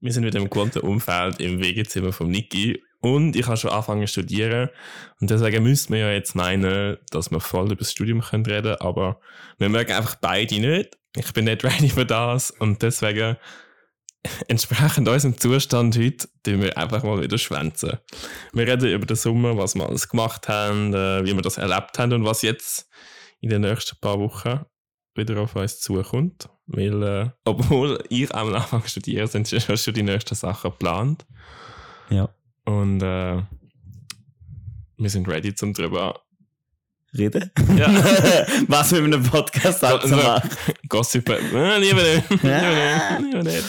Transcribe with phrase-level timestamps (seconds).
[0.00, 4.06] Wir sind wieder im gewohnten Umfeld im Wegezimmer von Niki und ich habe schon angefangen
[4.06, 4.70] zu studieren
[5.20, 8.76] und deswegen müsste man ja jetzt meinen, dass wir voll über das Studium können reden
[8.80, 9.20] aber
[9.58, 10.96] wir mögen einfach beide nicht.
[11.16, 13.36] Ich bin nicht ready für das und deswegen
[14.48, 17.98] entsprechend unserem Zustand heute, tun wir einfach mal wieder schwänzen.
[18.52, 21.98] Wir reden über den Sommer, was wir alles gemacht haben, äh, wie wir das erlebt
[21.98, 22.88] haben und was jetzt
[23.40, 24.60] in den nächsten paar Wochen
[25.14, 26.48] wieder auf uns zukommt.
[26.66, 31.26] Weil, äh, obwohl ich am Anfang studiere, sind schon, schon die nächsten Sachen geplant.
[32.10, 32.28] Ja.
[32.64, 33.42] Und äh,
[34.96, 36.20] wir sind ready zum drüber
[37.16, 37.50] Reden?
[37.76, 37.88] Ja.
[38.68, 40.48] Was mit einem Podcast auch zu machen.
[40.88, 41.28] Gossip.
[41.28, 41.38] Äh,
[41.78, 42.30] lieber nicht.
[42.30, 43.64] Lieber nicht.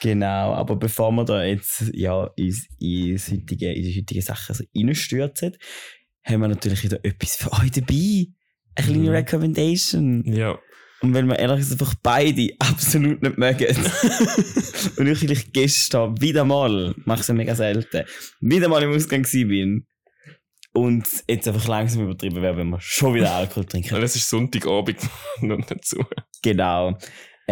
[0.00, 4.64] Genau, aber bevor wir da jetzt ja, ins, ins heutige, in die heutigen Sachen so
[4.74, 5.56] reinstürzen,
[6.24, 8.26] haben wir natürlich wieder etwas für euch dabei.
[8.74, 9.08] Eine kleine Mhm.
[9.08, 10.24] Recommendation.
[10.24, 10.58] Ja.
[11.02, 13.66] Und wenn wir ehrlich gesagt einfach beide absolut nicht mögen.
[14.96, 18.04] und ich vielleicht gestern wieder mal, mache ich ja mega selten,
[18.40, 19.86] wieder mal im Ausgang bin.
[20.72, 23.96] Und jetzt einfach langsam übertrieben wäre, wenn wir schon wieder Alkohol trinken.
[23.96, 24.98] Und es ist Sonntagabend
[25.40, 26.04] noch dazu.
[26.42, 26.96] Genau.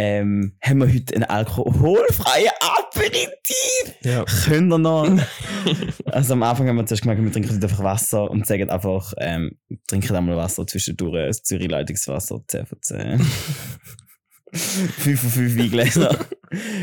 [0.00, 3.96] Ähm, haben wir heute einen alkoholfreien Aperitif?
[4.02, 4.24] Ja.
[4.44, 5.08] Können wir noch?
[6.04, 9.12] also am Anfang haben wir zuerst gemerkt, wir trinken heute einfach Wasser und sagen einfach,
[9.18, 13.26] ähm, trinken einmal Wasser zwischendurch, das Zürich Leitungswasser 10 von 10.
[14.52, 16.16] 5 von 5 Weingläser.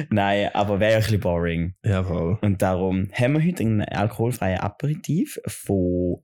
[0.09, 1.73] Nein, aber wäre ein bisschen boring.
[1.85, 2.37] Jawohl.
[2.41, 6.21] Und darum haben wir heute einen alkoholfreien Aperitif von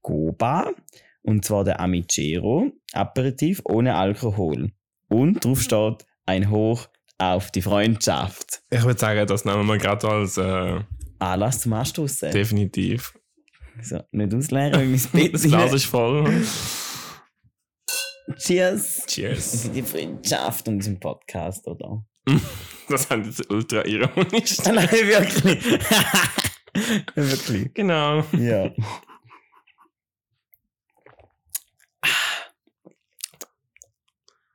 [0.00, 0.70] Goba.
[1.20, 4.72] Und zwar der Amicero Aperitif ohne Alkohol.
[5.08, 8.62] Und drauf steht ein Hoch auf die Freundschaft.
[8.70, 10.80] Ich würde sagen, das nehmen wir gerade als äh,
[11.18, 12.30] Anlass zum Anstoßen.
[12.32, 13.14] definitiv.
[13.82, 16.44] So, nicht ausleeren, wie mein Bett Das Glas ist voll.
[18.38, 19.04] Cheers!
[19.06, 19.62] Cheers.
[19.62, 22.04] Für die Freundschaft und diesen Podcast, oder?
[22.86, 24.58] Das haben jetzt ultra ironisch.
[24.66, 25.64] Nein, wirklich.
[27.14, 27.72] wirklich.
[27.72, 28.22] Genau.
[28.32, 28.70] Ja.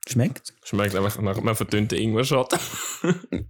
[0.09, 0.55] Schmeckt?
[0.63, 2.53] Schmeckt einfach nach einem verdünnten Ingwer-Shot.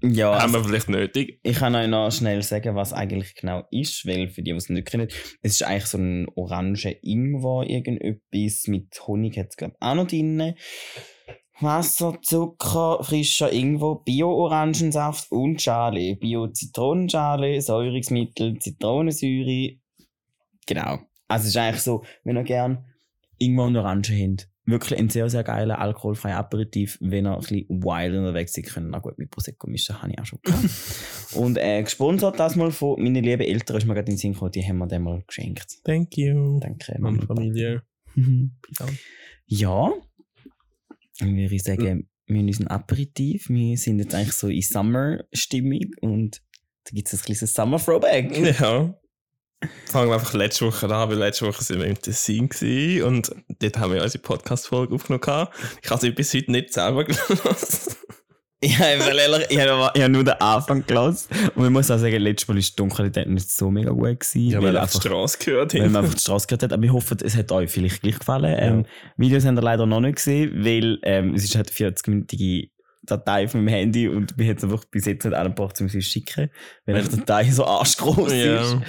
[0.02, 1.40] Ja, Haben also, wir vielleicht nötig.
[1.44, 4.70] ich kann euch noch schnell sagen, was eigentlich genau ist, weil für die, die es
[4.70, 5.08] nicht kennen,
[5.42, 9.96] es ist eigentlich so ein orange Ingwer, irgendetwas mit Honig hat es, glaube ich, auch
[9.96, 10.56] noch drin.
[11.62, 16.16] Wasser, Zucker, frischer Ingwer, Bio-Orangensaft und Schale.
[16.16, 19.78] Bio-Zitronenschale, Säurungsmittel, Zitronensäure.
[20.66, 21.00] Genau.
[21.28, 22.86] Also es ist eigentlich so, wenn ihr gern
[23.38, 24.49] Ingwer und Orangen habt.
[24.70, 26.98] Wirklich ein sehr, sehr geiler alkoholfreier Aperitif.
[27.02, 30.12] Wenn ihr ein bisschen wild unterwegs seid, könnt ihr auch gut mit Prosecco mischen, habe
[30.12, 30.64] ich auch schon gehabt.
[31.36, 34.34] und äh, gesponsert das mal von meinen lieben Eltern, ist mir gerade in den Sinn
[34.34, 35.80] gekommen, die haben mir den mal geschenkt.
[35.84, 36.60] Thank you.
[36.60, 37.26] Danke, Meine Mama.
[37.26, 37.82] Familie.
[39.48, 39.92] Ja,
[41.20, 43.50] dann würde ich sagen, wir haben unseren Aperitif.
[43.50, 46.44] Wir sind jetzt eigentlich so in Summer-Stimmung und
[46.84, 48.60] da gibt es ein kleines Summer-Throwback.
[48.60, 48.96] Ja.
[49.88, 53.32] Fangen wir einfach letzte Woche an, weil letzte Woche sind wir im Tessin gewesen und
[53.60, 55.48] dort haben wir unsere Podcast-Folge aufgenommen.
[55.84, 57.96] Ich habe sie bis heute nicht selber gelassen.
[58.62, 61.28] Ich habe ehrlich, ich habe nur den Anfang gelassen.
[61.56, 64.20] Und ich muss auch sagen, letztes Mal war die Dunkelheit nicht so mega gut.
[64.20, 65.74] Gewesen, Ich habe weil, auf die einfach, Straße gehört.
[65.74, 66.74] weil man einfach die Straße gehört hat.
[66.74, 68.56] Aber ich hoffe, es hat euch vielleicht gleich gefallen.
[68.60, 72.70] Ähm, Videos haben wir leider noch nicht gesehen, weil ähm, es ist halt eine 40-minütige
[73.10, 76.00] Datei von meinem Handy und wir haben es einfach bis jetzt nicht angebracht, um sie
[76.00, 76.50] zu schicken,
[76.86, 78.46] weil die Datei so arschgroß ist.
[78.46, 78.82] Ja.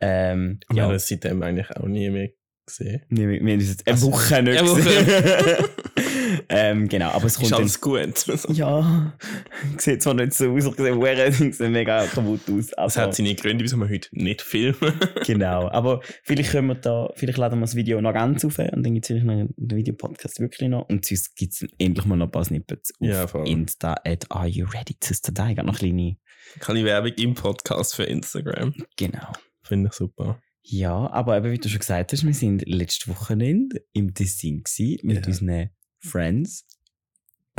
[0.00, 2.30] Ähm, Ich ja, habe das seitdem eigentlich auch nie mehr
[2.66, 3.02] gesehen.
[3.08, 4.82] wir, wir haben es jetzt eine Also, Woche nicht eine Woche.
[4.82, 5.64] gesehen.
[6.48, 8.46] ähm, genau, aber es kommt Ist dann alles gut.
[8.56, 9.16] Ja,
[9.78, 12.66] sieht zwar nicht so aus, ich sehe hure- sieht mega kaputt aus.
[12.68, 14.92] Das Aber, hat seine Gründe, wieso wir heute nicht filmen.
[15.26, 18.82] genau, aber vielleicht können wir da, vielleicht laden wir das Video noch ganz auf und
[18.84, 22.26] dann gibt es noch einen Videopodcast wirklich noch und sonst gibt es endlich mal noch
[22.26, 23.48] ein paar Snippets auf Ja, voll.
[23.48, 25.50] Insta at Are You Ready to Start?
[25.50, 26.16] Ich habe noch kleine,
[26.60, 28.74] Keine Werbung im Podcast für Instagram.
[28.96, 29.32] genau.
[29.62, 30.40] Finde ich super.
[30.64, 34.98] Ja, aber eben, wie du schon gesagt hast, wir sind letzte Wochenende im Tessin gewesen
[35.06, 35.26] mit Ja.
[35.26, 35.70] unseren
[36.02, 36.64] Friends.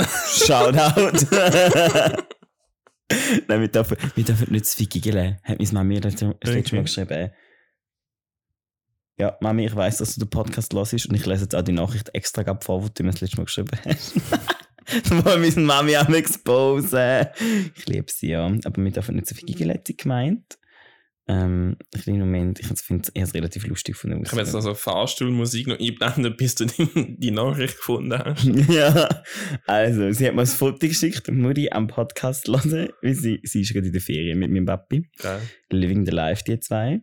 [0.00, 1.26] Shoutout!
[3.48, 5.38] Nein, wir dürfen, wir dürfen nicht zu viel giggeln.
[5.42, 7.30] Hat meine Mami das letzte Mal geschrieben.
[9.16, 11.72] Ja, Mami, ich weiss, dass du den Podcast hörst und ich lese jetzt auch die
[11.72, 14.14] Nachricht extra grad vor, die du mir das letzte Mal geschrieben hast.
[15.10, 17.26] Wo wir Mami am exposen.
[17.74, 18.44] Ich liebe sie, ja.
[18.46, 20.58] Aber wir dürfen nicht so viel giggeln, hat sie gemeint.
[21.26, 24.60] Ähm, ein kleiner Moment, ich finde es relativ lustig von der Ich habe jetzt noch
[24.60, 28.44] so Fahrstuhlmusik noch einblenden, bis du die, die Nachricht gefunden hast.
[28.68, 29.08] ja,
[29.66, 33.62] also, sie hat mir ein Foto geschickt und Mutti am Podcast hören, weil sie, sie
[33.62, 35.08] ist gerade in der Ferien mit meinem Papi.
[35.18, 35.40] Geil.
[35.70, 37.00] Living the Life, die zwei.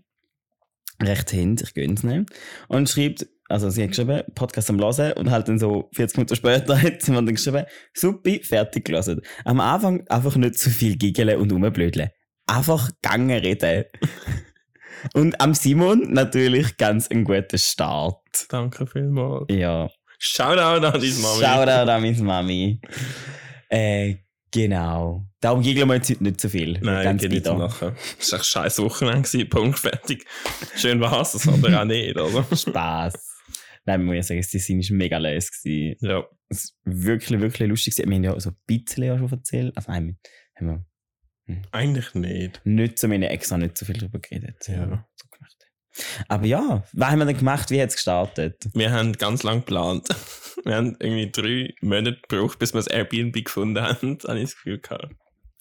[1.01, 2.29] Recht hint, ich gönn's nicht.
[2.67, 6.35] Und schreibt, also sie hat geschrieben, Podcast am Hören und halt dann so 40 Minuten
[6.35, 7.65] später hat sie mir dann geschrieben,
[7.95, 9.21] super, fertig gelesen.
[9.45, 12.11] Am Anfang einfach nicht zu viel giggeln und rumblödeln.
[12.51, 13.85] Einfach gegangen reden.
[15.13, 18.19] Und am Simon natürlich ganz einen guten Start.
[18.49, 19.45] Danke vielmals.
[19.49, 19.89] Ja.
[20.19, 21.41] Shoutout an deine Mami.
[21.41, 22.81] Shoutout an meine Mami.
[23.69, 24.15] Äh,
[24.51, 25.25] genau.
[25.39, 26.79] Darum giggeln wir jetzt heute nicht so viel.
[26.81, 27.95] Nein, ganz geht nicht nachher.
[28.19, 30.25] Es war echt scheiß Wochenende, Punkt, fertig.
[30.75, 32.45] Schön war's, das hat er auch nicht, oder?
[32.55, 33.13] Spaß.
[33.85, 35.49] Nein, man muss ja sagen, das Design war mega leise.
[35.63, 36.23] Ja.
[36.49, 37.97] Es war wirklich, wirklich lustig.
[37.97, 39.75] Wir haben ja so ein bisschen ja schon erzählt.
[39.75, 40.19] Also, nein,
[40.59, 40.85] wir haben
[41.71, 42.61] Eigentlich nicht.
[42.65, 44.67] nicht so, wir extra nicht so viel darüber geredet.
[44.67, 45.05] Ja.
[45.15, 45.57] So gemacht.
[46.27, 47.69] Aber ja, was haben wir denn gemacht?
[47.71, 48.63] Wie hat es gestartet?
[48.73, 50.07] Wir haben ganz lang geplant.
[50.63, 54.55] Wir haben irgendwie drei Monate gebraucht, bis wir das Airbnb gefunden haben, habe ich das
[54.55, 55.05] Gefühl gehabt.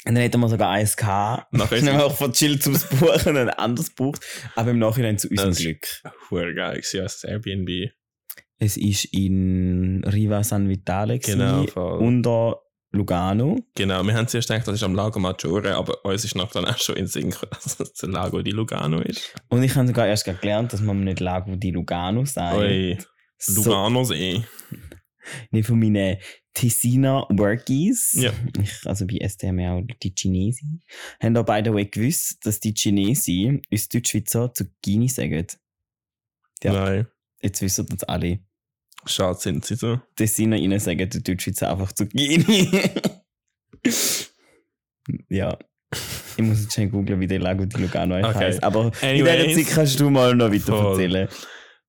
[0.04, 1.50] Und dann hätten wir sogar eins gehabt.
[1.54, 4.20] Nachher Dann haben wir auch von Chill zum Buchen ein anderes gebraucht.
[4.56, 5.86] Aber im Nachhinein zu unserem Das- Glück.
[6.30, 7.92] Hure geil als das Airbnb.
[8.58, 11.98] Es ist in Riva San Vitale Genau, voll.
[12.00, 12.60] unter
[12.92, 13.56] Lugano.
[13.76, 16.72] Genau, wir haben zuerst gedacht, das ist am Lago Maggiore, aber uns ist nachher dann
[16.72, 19.34] auch schon in Sinn gekommen, dass das der Lago di Lugano ist.
[19.48, 22.56] Und ich habe sogar erst gelernt, dass man nicht Lago di Lugano sagt.
[22.56, 22.98] Oi,
[23.38, 24.42] So, Lugano-See.
[25.50, 26.16] nicht von meinen
[26.52, 28.12] Tessiner Workies.
[28.14, 28.32] Ja.
[28.60, 30.82] Ich, also bei STM auch die Chinesen.
[31.22, 35.46] Haben da by the way gewusst, dass die Chinesen uns Deutschschweizer Zucchini sagen.
[36.62, 36.72] Ja.
[36.72, 37.06] Nein,
[37.40, 38.40] Jetzt wissen das alle.
[39.06, 40.00] Schade sind sie so.
[40.16, 42.70] Tessiner ihnen sagen die Deutschschweizer einfach Zucchini.
[45.28, 45.58] ja.
[46.36, 48.32] Ich muss jetzt schnell googeln, wie der Lago di Lugano Okay.
[48.38, 48.62] heißt.
[48.62, 50.92] Aber in dieser Anyways, Zeit kannst du mal noch weiter Voll.
[51.02, 51.28] erzählen.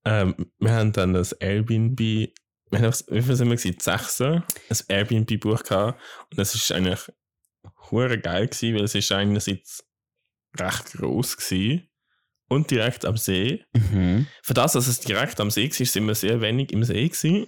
[0.04, 2.30] ähm, wir haben dann das Airbnb, wir
[2.78, 3.78] haben, aufs- wie viel sind wir gewesen?
[3.78, 6.00] Sechse, ein Airbnb-Buch gehabt
[6.30, 7.00] und das ist eigentlich
[7.90, 9.84] hure geil gewesen, weil es ist einerseits
[10.58, 11.88] recht gross gewesen
[12.52, 13.64] und direkt am See.
[13.72, 14.26] Mhm.
[14.42, 17.46] Für das, dass es direkt am See war, sind wir sehr wenig im See gewesen.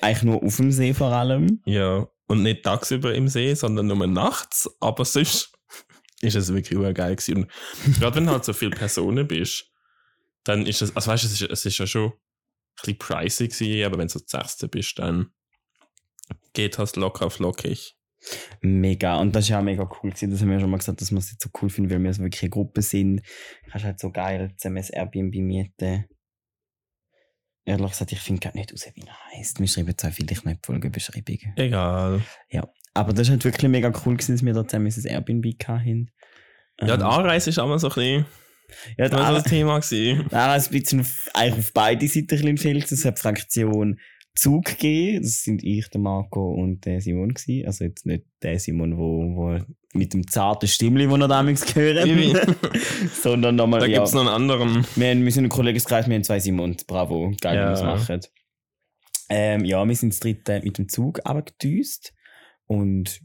[0.00, 1.62] Eigentlich nur auf dem See vor allem.
[1.64, 4.68] Ja, und nicht tagsüber im See, sondern nur nachts.
[4.80, 5.52] Aber sonst
[6.20, 7.48] ist es wirklich geil gewesen.
[7.86, 9.70] Und gerade wenn du halt so viele Personen bist,
[10.44, 12.12] dann ist es, also weißt du, es ist, es ist ja schon ein
[12.76, 15.30] bisschen pricey gewesen, aber wenn du so Sechste bist, dann
[16.52, 17.97] geht das locker auf lockig.
[18.60, 19.16] Mega.
[19.18, 20.30] Und das ist ja auch mega cool gewesen.
[20.30, 22.02] Das haben wir ja schon mal gesagt, dass wir es jetzt so cool finden, weil
[22.02, 23.22] wir so wirklich eine Gruppe sind.
[23.70, 26.04] Kannst halt so geil zusammen ein Airbnb mieten.
[27.64, 29.60] Ehrlich gesagt, ich finde gar nicht raus, wie er heisst.
[29.60, 31.38] Wir schreiben zwar vielleicht noch in die Folgenbeschreibung.
[31.56, 32.22] Egal.
[32.94, 36.10] Aber das ist halt wirklich mega cool gewesen, dass wir da zusammen ein Airbnb hatten.
[36.80, 38.26] Ja, die Ähm, Anreise ist auch so ein bisschen
[38.96, 40.26] ja, immer so Anreise- das Thema gewesen.
[40.30, 42.90] Nein, es ist ein bisschen auf, eigentlich auf beide Seiten ein bisschen fehlt.
[42.90, 44.00] Es hat Fraktion
[44.38, 45.22] Zug gegeben.
[45.22, 47.66] Das sind ich, der Marco und der Simon gewesen.
[47.66, 49.58] Also jetzt nicht der Simon, wo, wo
[49.94, 52.06] mit dem zarten Stimmli, wo er damals gehört.
[53.22, 53.96] Sondern nochmal, Da ja.
[53.96, 54.86] gibt es noch einen anderen.
[54.96, 56.84] Wir, haben, wir sind ein Kollegenkreis, wir haben zwei Simons.
[56.84, 57.32] Bravo.
[57.40, 57.62] Geil, Ja.
[57.64, 58.20] wie wir es machen.
[59.30, 62.14] Ähm, ja, wir sind das dritte mit dem Zug abgedüst
[62.66, 63.20] und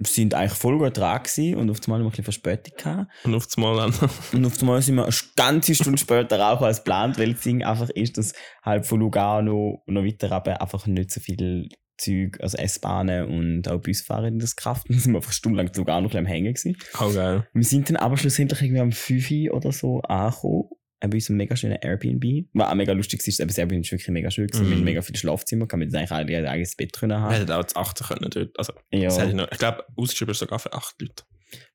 [0.00, 3.10] sind eigentlich voll gut dran gewesen und auf einmal haben wir ein bisschen Verspätung gehabt.
[3.24, 4.10] Und auf das Mal dann.
[4.32, 7.64] Und auf einmal sind wir eine ganze Stunde später auch als geplant, weil das Ding
[7.64, 11.68] einfach ist, dass halt von Lugano und noch weiter runter einfach nicht so viel
[11.98, 14.86] Züge, also S-Bahnen und auch Busfahrer in das Kraft.
[14.88, 16.76] Dann sind wir einfach stundenlang zu Lugano am Hängen gewesen.
[16.94, 17.46] Auch geil.
[17.52, 20.68] Wir sind dann aber schlussendlich irgendwie am 5 Uhr oder so angekommen.
[21.04, 22.48] Uns einem mega schönen Airbnb.
[22.54, 24.64] Was auch mega lustig ist, aber das Airbnb ist wirklich mega schön gewesen.
[24.66, 24.70] Mhm.
[24.70, 27.34] Wir haben mega viele Schlafzimmer, kann man eigentlich alle ein eigenes Bett drin Wir haben.
[27.34, 28.58] hätten auch zu achten können dort.
[28.58, 31.22] Also, das ich, Ja, noch, ich glaube, ausgeschrieben ist sogar für acht Leute.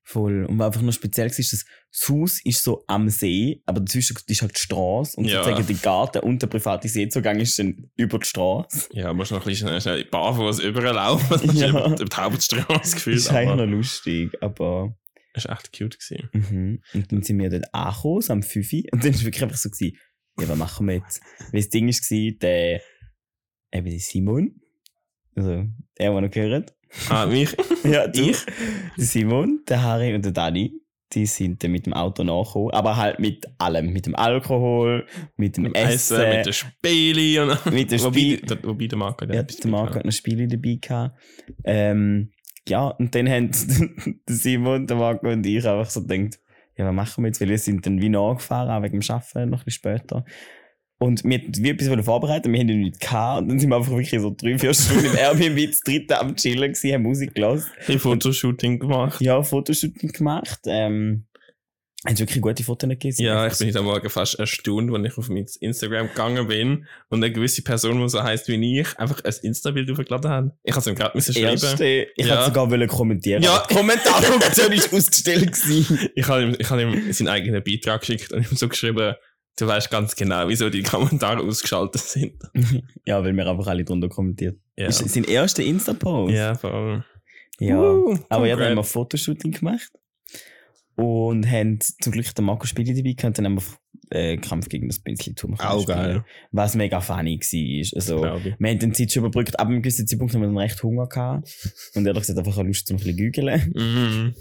[0.02, 0.44] voll.
[0.44, 3.80] Und was einfach noch speziell war, ist, dass das Haus ist so am See, aber
[3.80, 5.42] dazwischen ist halt die Straße und Ja.
[5.42, 8.88] sozusagen der Garten und der private Seezugang ist dann über die Straße.
[8.92, 11.26] Ja, musst noch ein bisschen schnell, barfuß überlaufen.
[11.30, 11.68] Das ist Ja.
[11.70, 13.16] über, die Hauptstraße Das gefühlt.
[13.16, 14.94] ist eigentlich Aber noch lustig, aber...
[15.34, 15.98] das war echt cute.
[15.98, 16.30] Gewesen.
[16.32, 16.82] Mhm.
[16.94, 18.78] Und dann sind wir dort angekommen, am 5 Uhr.
[18.92, 19.98] Und dann war es wirklich einfach so, gewesen,
[20.40, 21.20] ja, was machen wir jetzt?
[21.52, 22.80] Weil das Ding war, der,
[23.72, 24.60] eben der Simon,
[25.36, 26.74] also der, der noch gehört.
[27.08, 27.54] Ah, mich?
[27.84, 28.30] Ja, du.
[28.30, 28.38] Ich?
[28.96, 30.72] Der Simon, der Harry und der Dani,
[31.12, 33.92] die sind dann mit dem Auto nachgekommen, aber halt mit allem.
[33.92, 37.58] Mit dem Alkohol, mit dem Mit dem Essen, Essen, mit den Spielen.
[37.70, 38.40] Mit dem wobei, Spiel.
[38.40, 41.18] der, wobei der Marco Ja, der Marco hat noch Spiele dabei gehabt.
[41.64, 42.30] Ähm,
[42.68, 43.50] ja, und dann haben
[44.28, 46.40] Simon, der Marco und ich einfach so gedacht,
[46.76, 47.40] ja, was machen wir jetzt?
[47.40, 50.24] Weil wir sind dann wie nachgefahren, auch wegen dem Arbeiten, noch ein bisschen später.
[50.98, 53.42] Und wir hatten wie etwas wollen vorbereiten, wir haben ja nichts gehabt.
[53.42, 56.34] Und dann sind wir einfach wirklich so drei, vier Stunden im Airbnb das dritte am
[56.36, 57.70] Chillen gewesen, haben Musik gelassen.
[57.86, 59.20] ein Fotoshooting gemacht.
[59.20, 60.60] Ja, Fotoshooting gemacht.
[60.66, 61.26] Ähm,
[62.06, 63.16] haben wirklich gute Fotos gegeben.
[63.18, 67.24] Ja, ich bin heute Morgen fast erstaunt, als ich auf mein Instagram gegangen bin und
[67.24, 70.44] eine gewisse Person, die so heisst wie ich, einfach ein Insta-Bild aufgeladen hat.
[70.62, 71.48] Ich habe es ihm gerade müssen schreiben.
[71.50, 72.34] Erste, ich Ja.
[72.36, 73.42] hätte sogar wollen kommentieren.
[73.42, 73.64] Ja.
[73.68, 76.10] Die Kommentarfunktion ist ausgestellt gewesen.
[76.14, 79.14] Ich habe ihm, ich habe ihm seinen eigenen Beitrag geschickt und ihm so geschrieben,
[79.58, 82.34] du weißt ganz genau, wieso die Kommentare ausgeschaltet sind.
[83.06, 84.58] Ja, weil wir einfach alle drunter kommentiert.
[84.76, 86.34] Ja, Ist sein erster Insta-Post?
[86.34, 87.04] ja voll.
[87.60, 87.78] Ja.
[87.78, 88.90] Uh, Aber haben wir congrats.
[88.92, 89.90] Fotoshooting gemacht.
[90.96, 93.62] Und haben zum Glück den Marco Spiele dabei gehabt und dann haben wir
[94.10, 96.24] äh, Kampf gegen das können Auch geil.
[96.52, 97.96] Was mega funny war.
[97.96, 100.82] Also, wir haben den Zeit schon überbrückt, aber einem gewissen Zeitpunkt haben wir dann recht
[100.82, 101.48] Hunger gehabt.
[101.94, 103.72] Und ehrlich gesagt einfach Lust zum ein bisschen gügeln.
[103.74, 104.34] Mhm.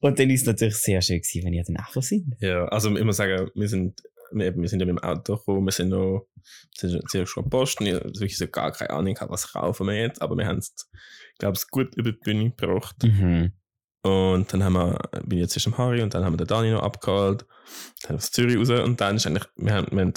[0.00, 2.34] Und dann ist es natürlich sehr schön gewesen, wenn ihr dann nachher sind.
[2.40, 4.00] Ja, also ich muss sagen, wir sind,
[4.32, 6.28] wir, wir sind ja mit dem Auto gekommen, wir sind noch,
[6.76, 10.22] sind sind schon Posten, ich habe wirklich so gar keine Ahnung, was kaufen wir jetzt,
[10.22, 10.88] aber wir haben es,
[11.38, 13.02] glaube ich, gut über die Bühne gebracht.
[13.02, 13.52] Mhm.
[14.02, 16.46] Und dann haben wir, bin ich jetzt erst am Harry und dann haben wir den
[16.46, 17.44] Dani noch abgeholt,
[18.02, 20.14] dann aus Zürich raus und dann ist eigentlich, wir haben, wir haben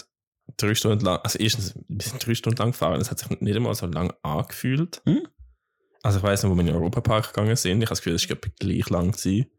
[0.57, 3.55] drei Stunden lang, also erstens, wir sind drei Stunden lang gefahren, es hat sich nicht
[3.55, 5.01] einmal so lang angefühlt.
[5.05, 5.27] Hm?
[6.01, 8.15] Also ich weiss noch, wo wir in den Europapark gegangen sind, ich habe das Gefühl,
[8.15, 9.49] es ich, gleich lang gewesen.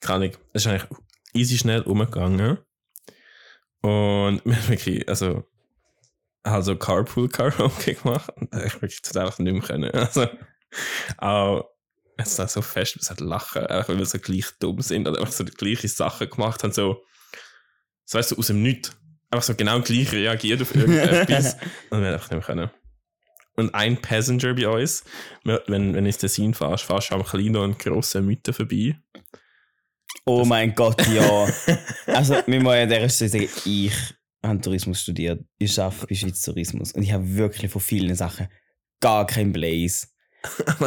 [0.00, 0.90] Keine Ahnung, es ist eigentlich
[1.32, 2.58] easy schnell umgegangen.
[3.82, 5.48] Und wir haben wirklich, also,
[6.42, 9.90] also Carpool Karaoke gemacht und ich wirklich einfach nicht mehr können.
[9.94, 10.26] Also,
[11.18, 11.69] auch,
[12.22, 15.20] es war so fest, es hat lachen, einfach weil wir so gleich dumm sind oder
[15.20, 17.02] einfach so die gleichen Sachen gemacht haben, so,
[18.04, 18.96] so weißt du, aus dem Nichts.
[19.30, 21.54] Einfach so genau gleich reagiert auf irgendetwas.
[21.90, 22.70] und wir haben einfach nicht mehr können.
[23.56, 25.04] Und ein Passenger bei uns,
[25.44, 28.96] wenn, wenn du ins Tessin fährst, fährst du am kleinen und grossen Mythen vorbei.
[30.24, 31.46] Oh mein Gott, ja.
[32.06, 33.92] also, wir müssen an dieser Stelle sagen, ich
[34.42, 35.44] habe Tourismus studiert.
[35.58, 36.92] Ich arbeite bei Schweiz Tourismus.
[36.92, 38.48] Und ich habe wirklich von vielen Sachen
[39.00, 40.08] gar keinen Blaze.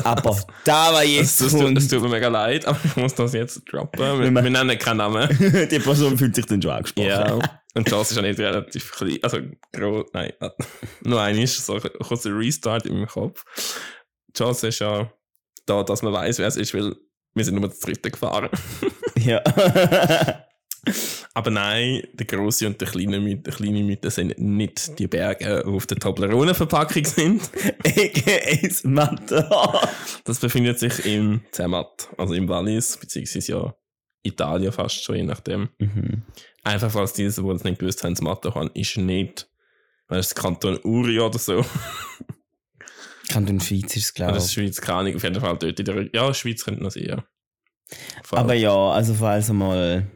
[0.03, 2.95] Aber da war Es, jetzt es, tut, es kommt, tut mir mega leid, aber ich
[2.95, 4.00] muss das jetzt droppen.
[4.00, 5.27] Wir, nennen keinen Namen.
[5.72, 7.07] die Person fühlt sich dann schon angesprochen.
[7.07, 7.39] Ja.
[7.75, 9.17] Und das ist ja nicht relativ klein.
[9.22, 9.39] Also,
[9.72, 10.05] groß.
[10.13, 10.33] Nein.
[11.01, 13.43] Nur ein ist so ein kurzer Restart in meinem Kopf.
[14.29, 15.12] Die Chance ist ja
[15.65, 16.95] da, dass man weiß, wer es ist, weil
[17.36, 18.50] wir sind nur das dritte gefahren.
[19.15, 19.41] ja.
[21.34, 25.63] Aber nein, der große und der kleine Mythe, der kleine Mythe sind nicht die Berge,
[25.66, 27.50] die auf der Toblerone-Verpackung sind.
[27.86, 29.50] AKA's Mathe.
[30.25, 33.75] Das befindet sich im Zermatt, also im Wallis, beziehungsweise ja
[34.24, 35.70] Italien fast schon, je nachdem.
[35.80, 36.24] Mhm.
[36.63, 39.50] Einfach falls diese, die es nicht gewusst haben, das Matterhorn ist nicht,
[40.08, 41.66] weil es Kanton Uri oder so.
[43.30, 44.56] Kanton Schweiz ist es, glaube das ist ich.
[44.56, 47.24] Schweiz, keine Ahnung, auf jeden Fall dort in der Ja, Schweiz könnte sein, ja.
[48.24, 48.40] Voll.
[48.40, 50.08] Aber ja, also falls ihr mal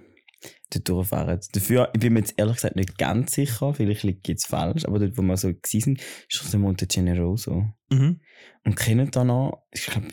[0.70, 1.40] dort durchfahren.
[1.54, 5.00] Dafür, ich bin mir jetzt ehrlich gesagt nicht ganz sicher, vielleicht liegt jetzt falsch, aber
[5.00, 7.66] dort, wo wir so sind, ist der Monte Generoso.
[7.90, 8.22] Mhm.
[8.64, 10.08] Und kennt da noch, ich glaube,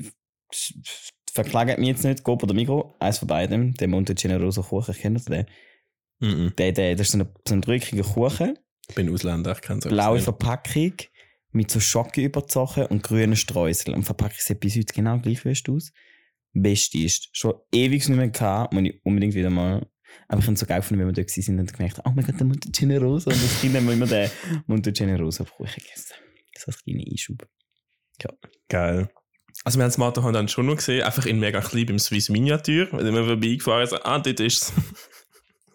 [1.32, 5.28] verklagt mich jetzt nicht, Coop oder Migro, eins von beidem, der Monte Generoso Kuchen, kennt
[5.28, 5.46] ihr den?
[6.20, 6.52] Mhm.
[6.56, 8.58] Der, der, das ist so ein, so ein drückiger Kuchen,
[8.88, 10.94] Ich bin Ausländer, ich kenne es blaue Verpackung,
[11.50, 13.94] mit so Schocke überzogen und grünen Streusel.
[13.94, 15.92] Und die Verpackung sieht bis heute genau gleich fest aus.
[16.52, 19.86] Beste ist, schon ewig nicht mehr gehabt, muss ich unbedingt wieder mal.
[20.28, 22.38] Aber ich habe es so geil wenn wir dort waren und gemerkt oh mein Gott,
[22.38, 23.30] der Monte Generoso.
[23.30, 24.30] Und das Kind haben wir immer den
[24.66, 26.14] Monte Generoso Kuchen gegessen.
[26.54, 27.48] Das war ein kleiner Einschub.
[28.68, 29.08] Geil.
[29.64, 32.28] Also wir haben das Matterhorn dann schon noch gesehen, einfach in mega klein beim Swiss
[32.28, 32.88] Miniatur.
[32.92, 34.72] Wenn wir vorbeigefahren sind, ah, dort ist es.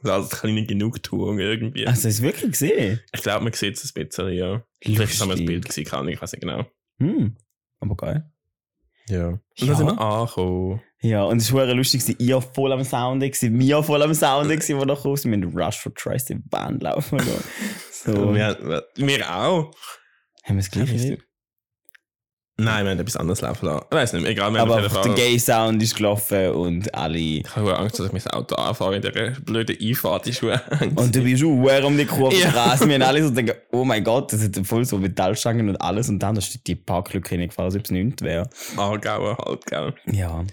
[0.01, 1.85] Das ist eine kleine Genugtuung irgendwie.
[1.85, 3.01] Also, hast du es wirklich gesehen?
[3.11, 4.63] Ich glaube, man sieht es ein bisschen, ja.
[4.81, 6.65] Vielleicht haben wir das Bild gesehen, Ahnung, ich weiß nicht genau.
[6.99, 7.35] Hm,
[7.81, 8.31] aber geil.
[9.09, 9.27] Ja.
[9.27, 9.65] Und Ja.
[9.67, 10.81] dann sind wir angekommen.
[11.01, 12.17] Ja, und es war lustig, gewesen.
[12.19, 15.25] ihr voll am Sound, wir voll am Sound, wo wir raus.
[15.25, 17.19] Wir haben Rush for Christ in Band laufen.
[17.91, 18.33] So.
[18.33, 19.71] Wir, wir, wir auch.
[20.45, 21.21] haben wir es gleich erlebt?
[22.55, 23.85] Nein, wir haben etwas anderes laufen lassen.
[23.89, 25.15] Ich weiß nicht egal, wir haben Aber einfach der Fall...
[25.15, 27.17] Gay Sound ist gelaufen und alle.
[27.17, 30.61] Ich habe Angst, dass ich mein Auto anfahre in dieser blöden Einfahrt in Schuhe.
[30.95, 32.49] Und du bist schon um die Kurve Ja.
[32.49, 32.87] Straße.
[32.87, 36.09] Wir haben alle so denken, oh mein Gott, das ist voll so Metallstangen und alles.
[36.09, 38.49] Und dann hast du die Parklücke reingefahren, als ob es nichts wäre.
[38.75, 39.93] Aargauer halt, gell.
[40.11, 40.43] Ja.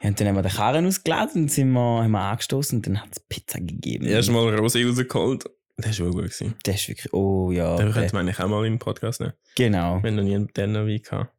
[0.00, 0.08] Ja.
[0.08, 3.00] Und dann haben wir den Karren ausgeladen und sind wir, haben wir angestoßen und dann
[3.02, 4.06] hat es Pizza gegeben.
[4.06, 5.44] Erstmal Rosé rausgeholt.
[5.78, 6.54] Der ist schon gut gewesen.
[6.64, 7.76] Das ist wirklich, oh ja.
[7.76, 9.34] Den könnte man eigentlich auch mal im Podcast nehmen.
[9.54, 10.02] genau.
[10.02, 11.32] Wenn noch nie einen Denner wie gehabt.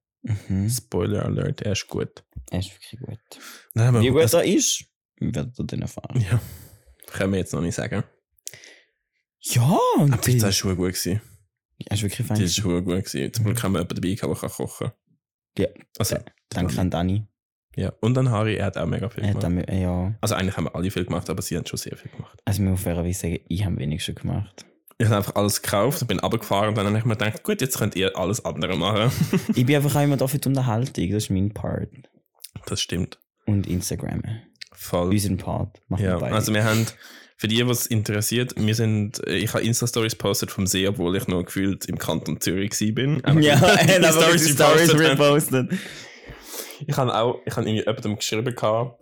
[0.48, 0.70] Mhm.
[0.70, 2.24] Spoiler Alert, er ist gut.
[2.52, 3.20] Er ist wirklich gut.
[3.74, 4.86] Wir, Wie gut also, er ist,
[5.20, 6.22] werdet ihr dann erfahren.
[6.22, 6.40] Ja.
[7.08, 8.04] Können wir jetzt noch nicht sagen.
[9.42, 11.22] Ja, und Aber die Pizza ist schon gut gewesen.
[11.78, 12.42] Ja, ist wirklich Die fein.
[12.42, 13.34] ist schon gut gewesen.
[13.34, 14.92] Zum Glück haben wir jemanden dabei der kann kochen
[15.58, 15.68] Ja.
[15.98, 16.18] Also,
[16.50, 17.26] Danke an Dani.
[17.76, 17.94] Ja.
[18.02, 19.44] Und dann Harry, er hat auch mega viel gemacht.
[19.44, 22.12] dann, ja, Also eigentlich haben wir alle viel gemacht, aber sie haben schon sehr viel
[22.12, 22.40] gemacht.
[22.46, 24.66] also ich muss fairerweise sagen, ich habe wenig schon gemacht.
[24.98, 27.78] Ich habe einfach alles gekauft, bin runtergefahren und dann habe ich mir gedacht, gut, jetzt
[27.78, 29.12] könnt ihr alles andere machen.
[29.56, 31.90] ich bin einfach auch immer da für die Unterhaltung, das ist mein Part.
[32.66, 33.18] das stimmt.
[33.46, 34.22] Und Instagram.
[34.74, 35.10] Voll.
[35.10, 35.80] Unseren Part.
[35.88, 36.36] Machen Ja, wir beide.
[36.36, 36.86] also wir haben,
[37.38, 41.44] für die, was interessiert, wir sind, ich habe Insta-Stories postet vom See, obwohl ich noch
[41.46, 43.24] gefühlt im Kanton Zürich gewesen bin.
[43.24, 45.70] Einfach ja, die Stories gepostet repostet.
[46.88, 49.00] Ich habe auch, ich habe irgendwie jemandem geschrieben gehabt,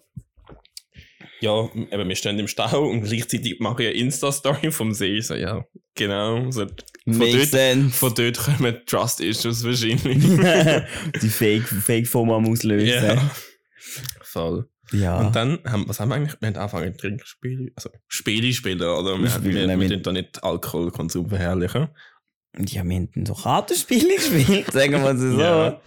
[1.39, 5.19] ja, eben, wir stehen im Stau und gleichzeitig mache ich eine Insta-Story vom See.
[5.21, 6.49] So, ja, genau.
[6.49, 6.75] So, von,
[7.17, 10.01] Makes dort, von dort kommen Trust-Issues wahrscheinlich.
[11.21, 12.87] die Fake, Fake am auslösen.
[12.87, 13.31] Ja.
[14.21, 14.67] Voll.
[14.91, 15.19] Ja.
[15.19, 16.35] Und dann haben, was haben wir eigentlich?
[16.39, 19.17] Wir haben angefangen Trinkspiele, also Spiele spielen, oder?
[19.19, 21.89] Wir, wir, wir wir- da nicht Alkoholkonsum verherrlichen.
[22.65, 25.39] Ja, wir haben dann so Kartenspiele gespielt, sagen wir es so.
[25.39, 25.81] Ja.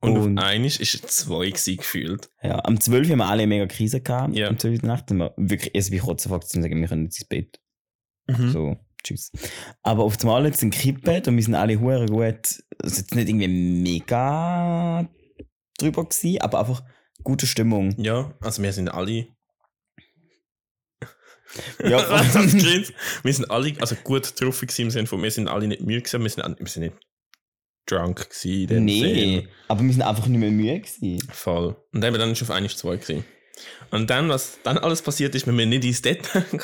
[0.00, 2.28] Und, Und- auf einmal ist es zwei gewesen, gefühlt.
[2.42, 4.34] Ja, am 12 haben wir alle mega Krise gehabt.
[4.36, 4.48] Ja.
[4.48, 4.82] Am 12.
[4.82, 7.60] Nacht haben wir wirklich, also bin kurz davor zu sagen, wir können jetzt ins Bett.
[8.26, 8.50] Mhm.
[8.50, 9.32] So, tschüss.
[9.82, 13.28] Aber auf einmal jetzt ein Kippbett und wir sind alle hure gut, also jetzt nicht
[13.28, 15.08] irgendwie mega
[15.78, 16.82] drüber gewesen, aber einfach
[17.22, 17.94] gute Stimmung.
[17.98, 19.26] Ja, also wir sind alle.
[21.82, 21.98] Ja,
[23.22, 26.22] wir sind alle, also gut gewesen im Sinne von, wir sind alle nicht müde gewesen,
[26.22, 26.96] wir sind, wir sind nicht
[27.86, 28.84] drunk gewesen.
[28.84, 29.00] Nee,
[29.40, 29.48] Sinn.
[29.68, 31.28] aber wir sind einfach nicht mehr müde gewesen.
[31.32, 31.76] Voll.
[31.92, 33.24] Und dann, dann ist auf einmal zwei gewesen.
[33.90, 36.60] Und dann, was dann alles passiert ist, wenn wir nicht ins Detail gehen.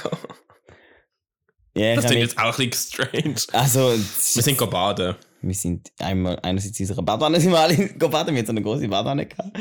[1.77, 3.37] Ja, Das ist hab jetzt auch ein bisschen strange.
[3.53, 5.15] Also, Wir sind baden.
[5.41, 8.63] wir sind einmal, einerseits in unserer Badwanne sind wir alle gebadet, wir hatten so eine
[8.63, 9.57] große Badwanne gehabt.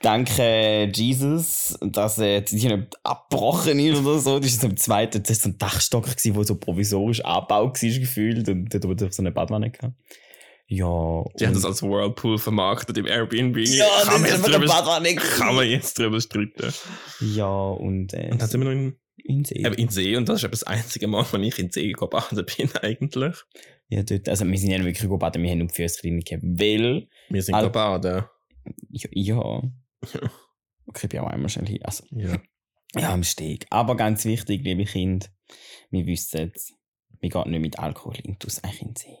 [0.00, 4.38] Danke, Jesus, dass äh, die nicht abgebrochen ist oder so.
[4.38, 7.82] Das ist so im zweiten, das ist so ein Dachstock gewesen, wo so provisorisch abgebaut
[7.82, 8.48] war, gefühlt.
[8.48, 9.94] Und dort wurde so eine Badwanne gehabt.
[10.68, 11.24] Ja.
[11.40, 13.56] Die haben das als Whirlpool vermarktet im Airbnb.
[13.58, 15.14] ja, das kann, man ist jetzt drüber, Badwanne.
[15.16, 16.72] kann man jetzt drüber streiten.
[17.34, 19.54] Ja, und, äh, Und sind wir noch in, in See.
[19.64, 22.70] eben in See und das ist das einzige Mal, wo ich in See gebadet bin
[22.82, 23.34] eigentlich.
[23.88, 26.20] Ja, dort, also wir sind ja nicht wirklich gebadet, wir haben nur die Füße drin
[26.20, 28.24] gehabt, weil, Wir sind Al- go baden.
[28.92, 29.62] ja,
[30.12, 30.20] ja.
[30.20, 30.30] Ja.
[30.86, 31.82] Okay, ich bin auch einmal schnell hin.
[31.84, 32.38] Also, Ja.
[32.94, 33.66] Ja, am Steg.
[33.68, 35.26] Aber ganz wichtig, liebe Kinder,
[35.90, 36.72] wir wissen es,
[37.20, 39.18] wir gehen nicht mit Alkohol in den See.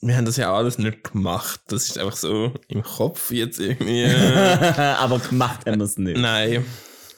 [0.00, 1.60] Wir haben das ja alles nicht gemacht.
[1.68, 4.04] Das ist einfach so im Kopf jetzt irgendwie.
[4.76, 6.18] Aber gemacht haben wir es nicht.
[6.18, 6.66] Nein.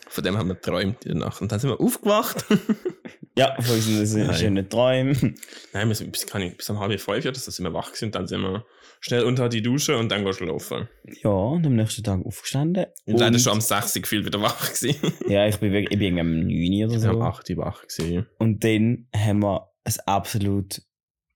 [0.09, 1.40] Von dem haben wir geträumt in der Nacht.
[1.40, 2.45] Und dann sind wir aufgewacht.
[3.38, 5.35] Ja, von unseren schönen Träumen.
[5.75, 8.07] Nein, wir sind bis, kann ich, bis um halb fünf so sind wir wach gewesen.
[8.07, 8.64] Und dann sind wir
[9.00, 10.88] schnell unter die Dusche und dann gehen schlafen.
[11.23, 12.87] Ja, und am nächsten Tag aufgestanden.
[13.05, 14.97] Und leider schon am 6 Uhr gefühlt wieder wach gewesen.
[15.28, 17.23] Ja, ich bin, wirklich, ich bin irgendwie am 9 oder Wir haben so.
[17.23, 18.26] 8 Uhr wach gewesen.
[18.38, 20.81] Und dann haben wir das absolut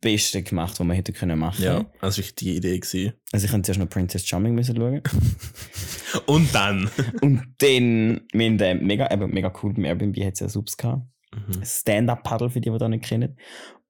[0.00, 1.62] Beste gemacht, was wir hätten können machen.
[1.62, 3.12] Ja, das war die Idee gewesen.
[3.32, 5.02] Also ich hätte zuerst noch Princess Charming müssen schauen.
[6.26, 6.90] Und dann.
[7.20, 11.02] und dann, wir haben mega, eben mega cool, beim Airbnb hat es ja Subs gehabt.
[11.32, 11.64] Mhm.
[11.64, 13.36] Stand-Up-Paddle für die, die das nicht kennen.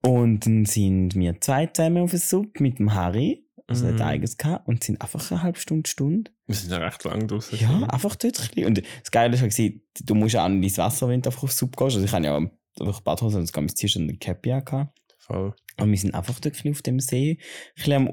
[0.03, 3.95] Und dann sind wir zwei zusammen auf der Sub mit dem Harry, also Mhm.
[3.95, 6.31] hat eigenes gehabt, und sind einfach eine halbe Stunde, Stunde.
[6.47, 7.59] Wir sind ja recht lang draußen.
[7.59, 8.67] Ja, einfach dort ein bisschen.
[8.67, 11.43] Und das Geile ist halt, du musst ja auch nicht ins Wasser, wenn du einfach
[11.45, 11.97] auf Sub gehst.
[11.97, 14.97] Also ich habe ja einfach Badhose und das ganze T-Shirt und eine Cap ja gehabt.
[15.19, 15.55] Voll.
[15.79, 17.37] Und wir sind einfach dort ein bisschen auf dem See, ein
[17.77, 18.09] bisschen am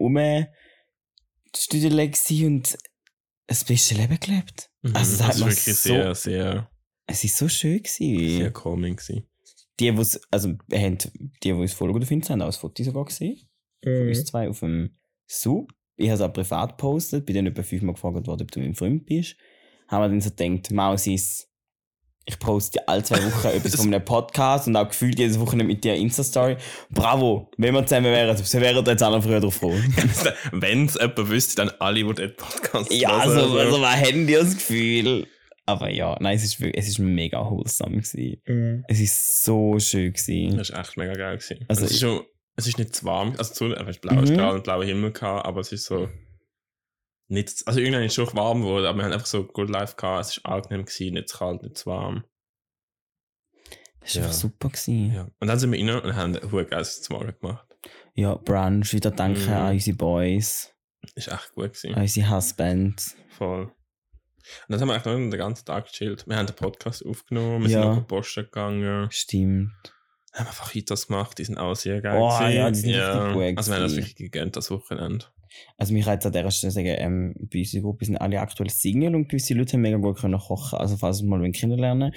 [1.53, 2.13] Rumstüdeln
[2.45, 2.77] und
[3.47, 4.69] das beste Leben gelebt.
[4.81, 4.95] Mhm.
[4.95, 6.69] Also, das hat ist man wirklich so- sehr, sehr,
[7.07, 8.37] Es ist so schön gewesen.
[8.37, 9.25] sehr calming gewesen.
[9.79, 11.79] Die, die's, also, haben, die, die uns
[12.11, 13.39] Insta, haben auch ein Foto sogar gesehen.
[13.83, 15.71] Von uns zwei auf dem Sub.
[15.95, 18.75] Ich habe es auch privat gepostet, bin dann etwa fünfmal gefragt worden, ob du mein
[18.75, 19.35] Freund bist.
[19.87, 21.49] Haben wir dann so gedacht, Mausis,
[22.25, 25.83] ich poste alle zwei Wochen etwas von einem Podcast und auch gefühlt jede Woche mit
[25.83, 26.57] dir Insta-Story.
[26.89, 29.73] Bravo, wenn wir zusammen wären, so wären wir jetzt alle früher drauf froh.
[30.51, 33.37] Wenn es jemand wüsste, dann alle, die den Podcast ja, hören.
[33.37, 35.25] also, also wir haben die das Gefühl.
[35.67, 38.85] Aber ja, nein, es ist, wirklich, es ist mega wholesome gewesen.
[38.87, 40.57] Es ist so schön gewesen.
[40.57, 41.37] Das war echt mega geil.
[41.37, 41.65] Gewesen.
[41.67, 42.25] Also es, ist schon,
[42.55, 44.27] es ist nicht zu warm, also zu, es ist blauer Mhm.
[44.27, 46.07] Strahl und blauer Himmel gehabt, aber es ist so
[47.29, 49.95] nicht, also irgendwann ist es schon warm geworden, aber wir haben einfach so Good Life
[49.97, 52.23] gehabt, es ist angenehm gewesen, nicht zu kalt, nicht zu warm.
[53.99, 54.21] Es Ja.
[54.21, 55.13] war einfach super gewesen.
[55.13, 55.29] Ja.
[55.41, 57.67] Und dann sind wir rein und haben ein hohes Geiles zum Morgen gemacht.
[58.13, 59.49] Ja, Brunch, wieder danke Mhm.
[59.53, 60.73] an unsere Boys,
[61.15, 61.93] Ist echt gut gewesen.
[61.95, 63.17] an unsere Husbands.
[63.29, 63.69] Voll.
[64.67, 66.27] Und dann haben wir eigentlich noch den ganzen Tag gechillt.
[66.27, 67.81] Wir haben den Podcast aufgenommen, wir Ja.
[67.81, 69.71] sind noch auf die Post gegangen, Stimmt.
[70.33, 72.55] haben Fajitas gemacht, die sind auch sehr geil Oh, gewesen.
[72.55, 75.25] ja, die sind richtig gut Also wir haben das wirklich gegönnt, das Wochenende.
[75.77, 79.15] Also mich jetzt an dieser Stelle sagen, ähm, bei unserer Gruppe sind alle aktuell Single
[79.15, 80.77] und gewisse Leute haben mega gut können kochen.
[80.77, 82.13] Also falls ihr mal kennenlernen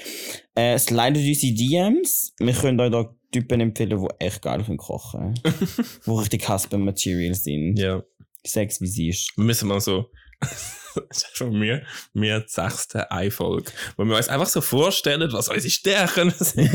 [0.55, 2.35] äh, Slidet unsere DMs.
[2.39, 5.35] Wir können euch da Typen empfehlen, die echt geil können kochen
[6.07, 7.79] Die richtig Husband Material sind.
[7.79, 8.03] Ja.
[8.45, 9.33] Sag's wie sie ist.
[9.37, 10.11] Wir müssen mal so.
[11.09, 15.49] Das ist schon mir, mir die sechste Einfolge, wo wir uns einfach so vorstellen, was
[15.49, 16.71] unsere Stärken sind.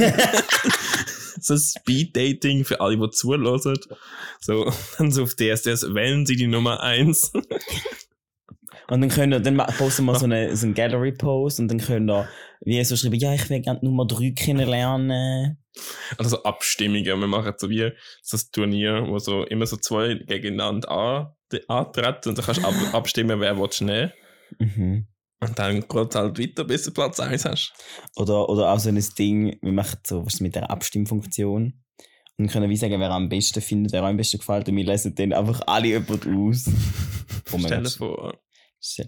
[1.39, 3.77] so Speed-Dating für alle, die zuhören.
[4.39, 7.31] So, dann so auf DSDS, wählen sie die Nummer eins.
[8.87, 12.09] Und dann könnt ihr, dann posten wir so, eine, so einen Gallery-Post und dann könnt
[12.09, 12.27] ihr
[12.61, 15.57] wie so schreiben, ja, ich will gerne Nummer 3 kennenlernen.
[16.17, 17.05] Oder so Abstimmungen.
[17.05, 21.34] Wir machen so wie so ein Turnier, wo so immer so zwei gegeneinander an,
[21.67, 24.11] antreten und dann kannst du ab, abstimmen, wer willst du nehmen.
[24.59, 25.07] Mhm.
[25.41, 27.73] Und dann geht es halt weiter, bis du Platz 1 hast.
[28.15, 31.81] Oder, oder auch so ein Ding, wir machen so was mit der Abstimmfunktion.
[32.37, 34.67] Und können wie sagen, wer am besten findet, wer am besten gefällt.
[34.67, 36.69] Und wir lesen dann einfach alle jemand aus.
[37.45, 38.37] Stell dir vor.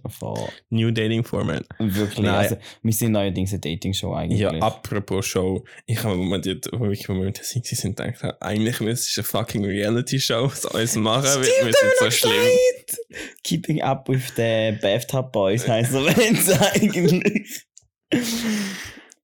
[0.10, 0.52] Vor.
[0.70, 1.66] New Dating Format.
[1.80, 2.36] Wirklich, Nein.
[2.36, 4.40] also, wir sind neuerdings eine Dating-Show eigentlich.
[4.40, 5.63] Ja, apropos Show.
[5.86, 9.66] Ich habe, wir dort, wo mit der Sing sind, gedacht, eigentlich müsste es eine fucking
[9.66, 12.98] Reality-Show so uns machen, weil wir sind so schlimm.
[13.44, 17.66] Keeping up with the Bathtub Boys heisst er jetzt eigentlich.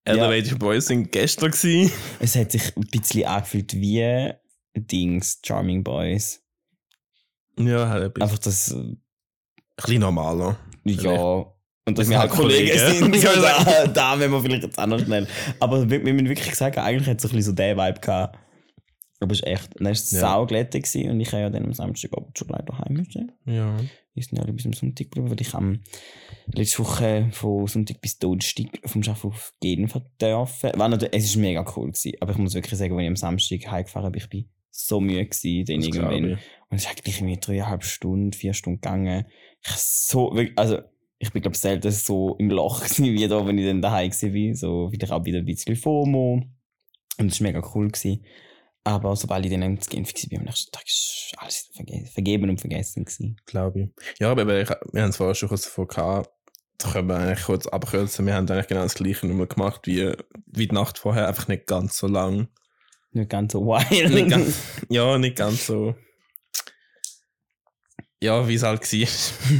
[0.06, 1.92] Elevator Boys sind gestern gewesen.
[2.20, 4.34] Es hat sich ein bisschen angefühlt wie
[4.76, 6.42] Dings, Charming Boys.
[7.58, 8.76] Ja, halt ein bisschen, Einfach das,
[9.78, 10.58] bisschen normaler.
[10.86, 11.46] ja.
[11.86, 13.12] Und dass Das wir halt Kollegen Kollegen.
[13.12, 15.28] sind, so da, da wenn wir vielleicht jetzt auch noch schnell.
[15.60, 18.00] Aber wir, wir müssen wirklich sagen, eigentlich hat es so ein bisschen so den Vibe
[18.00, 18.40] gehabt.
[19.20, 20.20] Aber es ist echt, dann war es Ja.
[20.22, 23.32] sauglättig gewesen und ich habe ja dann am Samstagabend schon leider heim müssen.
[23.46, 23.78] Ja.
[24.14, 25.82] Wir sind ja alle bis am Sonntag geblieben, weil ich am
[26.54, 30.72] letzte Woche von Sonntag bis Donnerstag vom Arbeiten auf Genf dürfen.
[30.80, 33.16] War natürlich, es war mega cool gewesen, aber ich muss wirklich sagen, wenn ich am
[33.18, 36.40] Samstag heimgefahren bin, ich bin so müde gewesen, dann irgendwann.
[36.74, 39.28] Und es ist eigentlich irgendwie dreieinhalb Stunden, vier Stunden gegangen.
[39.64, 40.80] Ich so, also,
[41.20, 44.56] ich bin, glaube selten so im Loch gewesen, wie da, wenn ich dann daheim war.
[44.56, 46.42] So, wieder auch wieder ein bisschen FOMO.
[47.20, 48.26] Und es war mega cool gewesen.
[48.84, 52.60] Aber sobald ich dann in Genf war, am nächsten Tag ist alles verge vergeben und
[52.60, 53.40] vergessen gewesen.
[53.46, 54.20] Glaube ich.
[54.20, 56.32] Ja, aber wir haben es vorher schon kurz davon gehabt,
[56.80, 58.26] da können wir eigentlich kurz abkürzen.
[58.26, 60.12] Wir haben eigentlich genau das gleiche nur gemacht wie,
[60.48, 62.48] wie die Nacht vorher, einfach nicht ganz so lang.
[63.12, 64.12] Nicht ganz so wild.
[64.12, 64.60] Nicht ganz,
[64.90, 65.94] ja, nicht ganz so.
[68.24, 69.08] Ja, wie es halt war.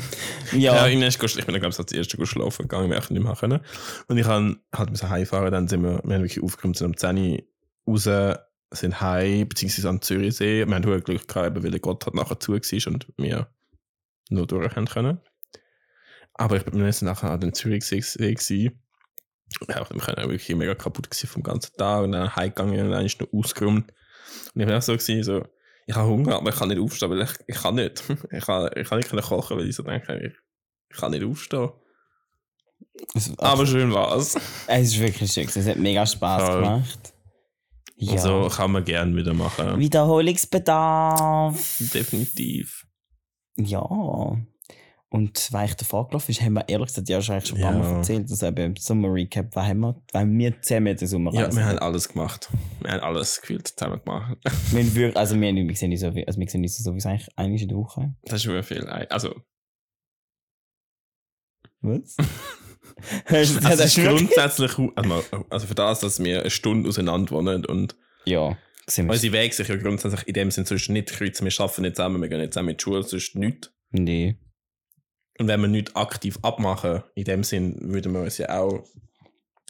[0.54, 0.88] Ja, ja,
[1.19, 3.60] gesch- ich bin dann, glaube ich, als Erste geschlafen gegangen, weil ich nicht mehr können.
[4.08, 6.95] Und ich kann halt müssen heimfahren, dann sind wir, wir haben wirklich aufgekommen, sind um
[6.97, 7.17] 10
[7.86, 8.38] Uhr raus,
[8.71, 10.65] sind heim, beziehungsweise am Zürichsee.
[10.67, 13.47] Wir haben Glück gehabt, weil der Gott halt nachher zu war und wir
[14.30, 15.19] nur durch können.
[16.36, 18.80] Aber ich bin mir nachher an den Zürichsee gewesen.
[19.69, 19.89] Ja, ich
[20.23, 23.91] auch wirklich mega kaputt vom ganzen Tag und dann heimgegangen und dann ist noch ausgeräumt.
[24.54, 25.45] Und ich bin auch so gewesen, so,
[25.86, 28.04] ich habe Hunger, aber ich kann nicht aufstehen, weil ich, ich kann nicht.
[28.32, 30.34] Ich kann, ich kann nicht kochen, weil ich so denke, ich,
[30.89, 31.69] ich kann nicht aufstehen.
[33.13, 34.36] es, Aber schön war's.
[34.67, 35.48] es ist wirklich schön.
[35.48, 36.62] Es hat mega Spaß Voll.
[36.62, 37.13] gemacht.
[37.96, 38.13] Ja.
[38.13, 39.80] Also kann man gerne wieder machen.
[39.80, 41.78] Wiederholungsbedarf.
[41.93, 42.86] Definitiv.
[43.56, 44.38] Ja.
[45.13, 47.63] Und weil ich davor gelaufen ist, haben wir ehrlich gesagt ja schon eigentlich schon ein
[47.63, 47.80] paar Ja.
[47.80, 48.32] Mal erzählt.
[48.32, 50.02] Also eben Sommer Recap, was haben wir?
[50.12, 52.49] Weil wir zusammen den Sommer Ja, wir haben alles gemacht.
[52.82, 54.38] Wir haben alles gefühlt zusammen gemacht.
[54.71, 57.28] wir wirklich, also wir, wir sehen nicht so also wir sehen nicht so sowieso eigentlich
[57.36, 58.15] einmal in der Woche.
[58.23, 58.88] Das ist schon viel.
[58.88, 59.36] Also,
[61.82, 62.17] Was?
[63.28, 67.95] also das ist grundsätzlich, also, also für das, dass wir eine Stunde auseinander wohnen und
[68.26, 68.58] Ja,
[68.95, 69.10] wir.
[69.10, 71.45] unsere Wege sich ja grundsätzlich in dem Sinn sonst nicht kreuzen.
[71.45, 73.71] Wir arbeiten nicht zusammen, wir gehen nicht zusammen in die Schule, sonst nichts.
[73.91, 74.38] Nee.
[75.39, 78.84] Und wenn wir nicht aktiv abmachen, in dem Sinn würden wir uns ja auch,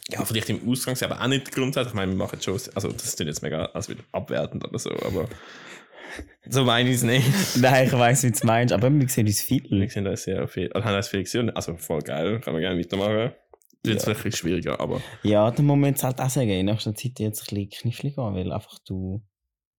[0.09, 1.91] ja, vielleicht im Ausgang, aber auch nicht grundsätzlich.
[1.91, 4.91] Ich meine, wir machen schon, also das klingt jetzt mega als wieder abwertend oder so,
[4.91, 5.29] aber
[6.49, 7.25] so meine ich es nicht.
[7.61, 9.89] Nein, ich weiss, wie du es meinst, aber wir sehen uns Wir viel.
[9.89, 12.77] sind da sehr viel, also haben das viel gesehen, also voll geil, kann man gerne
[12.79, 13.33] weitermachen.
[13.85, 14.13] Wird jetzt Ja.
[14.13, 17.19] vielleicht bisschen schwieriger, aber Ja, dann muss man jetzt halt auch sagen, in nächster Zeit
[17.19, 19.21] jetzt ein bisschen knifflig gehen, weil einfach du...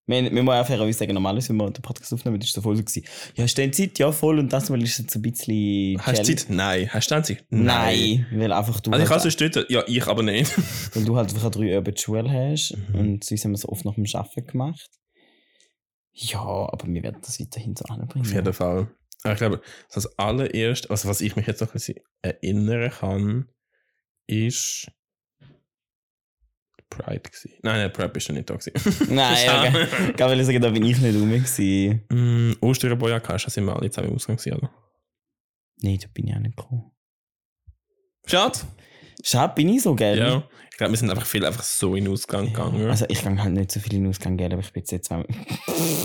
[0.07, 2.61] Wir, wir müssen auch fairerweise sagen, normalerweise, wenn wir den Podcast aufnehmen, ist es so
[2.61, 3.05] voll so gewesen.
[3.35, 3.99] Ja, hast du denn Zeit?
[3.99, 4.39] Ja, voll.
[4.39, 5.99] Und das Mal ist es jetzt ein bisschen...
[6.01, 6.35] hast du.
[6.37, 6.47] Zeit?
[6.51, 6.91] Nein.
[6.93, 7.45] Hast du dann Zeit?
[7.51, 8.91] Nein, weil einfach du...
[8.91, 10.53] Also ich kann halt, es dort, ja, ich aber nicht.
[10.95, 12.95] weil du halt einfach drei Urban Schule hast Mhm.
[12.99, 14.91] und sonst haben wir es oft nach dem Arbeiten gemacht.
[16.13, 18.25] Ja, aber wir werden das weiterhin so anbringen.
[18.27, 18.89] Auf jeden Fall.
[19.27, 19.63] Ich glaube,
[19.93, 23.49] das allererste, also was ich mich jetzt noch ein bisschen erinnern kann,
[24.27, 24.91] ist
[26.97, 27.53] Pride gewesen.
[27.63, 28.55] Nein, nein, Pride bist du nicht da.
[29.09, 29.87] Nein, okay.
[30.11, 31.31] Ich kann sagen, da bin ich nicht rum.
[31.31, 32.03] gewesen.
[32.11, 34.71] mm, Ostern Boyaka, da sind wir alle zusammen im Ausgang gewesen, oder?
[35.83, 36.91] Nein, da bin ich auch nicht gekommen.
[38.27, 38.59] Schade.
[39.23, 40.19] Schade, bin ich so, gell?
[40.19, 40.43] Ja.
[40.71, 42.91] Ich glaube, wir sind einfach viel einfach so in den Ausgang gegangen.
[42.91, 45.05] Also ich gehe halt nicht so viel in den Ausgang, gell, aber ich bin jetzt
[45.07, 45.27] zweimal...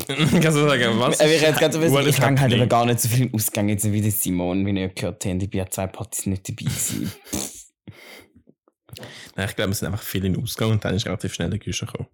[0.07, 1.19] Kannst du sagen, was?
[1.19, 1.59] Aber ich, jetzt
[1.91, 4.11] What ich gehe halt aber gar nicht so viel in den Ausgang, jetzt wie der
[4.11, 5.41] Simon, wie ihr gehört habt.
[5.43, 7.11] Ich bin ja zwei Partys nicht dabei gewesen.
[9.35, 11.49] Nein, ich glaube, wir sind einfach viel in den Ausgang und dann ist relativ schnell
[11.49, 12.09] der Güsche gekommen.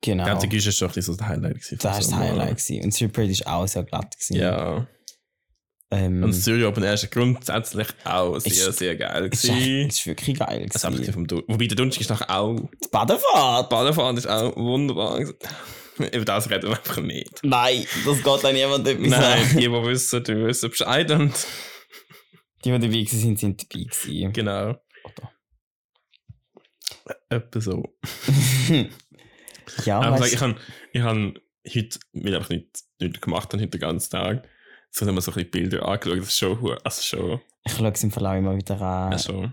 [0.00, 0.22] Genau.
[0.22, 1.78] Ich glaube, der Güsche ist doch so das Highlight gewesen.
[1.80, 2.14] das war das.
[2.14, 2.56] Highlight.
[2.58, 2.84] Gewesen.
[3.06, 4.14] Und Parade war auch sehr glatt.
[4.16, 4.36] Gewesen.
[4.36, 4.86] Ja.
[5.90, 9.88] Ähm, Und das Zürich Open Air ist grundsätzlich auch sehr, Ist- sehr geil gewesen.
[9.88, 10.68] ist wirklich geil.
[10.72, 11.12] Also abgesehen Gewesen.
[11.14, 12.56] vom Du- Wobei der Donnerstag ist nachher auch.
[12.60, 13.70] Die Badefahrt?
[13.70, 15.18] Badefahren ist auch wunderbar.
[15.98, 17.40] Über das reden wir einfach nicht.
[17.42, 19.48] Nein, das geht dann niemand etwas Nein, an.
[19.56, 21.32] die, die wissen, die wissen Bescheid und
[22.64, 24.32] Die, die dabei gewesen sind, sind dabei gewesen.
[24.32, 24.68] genau.
[25.04, 25.32] Oder?
[27.30, 27.82] Etwa so.
[29.84, 30.56] ja, Aber weißt, ich habe
[30.92, 34.48] ich hab heute, weil ich einfach nicht, nicht gemacht habe, heute den ganzen Tag,
[34.90, 36.18] so haben wir so ein bisschen Bilder angeschaut.
[36.18, 39.12] Das ist schon, also schon, ich schaue es im Verlauf immer wieder an.
[39.12, 39.50] also,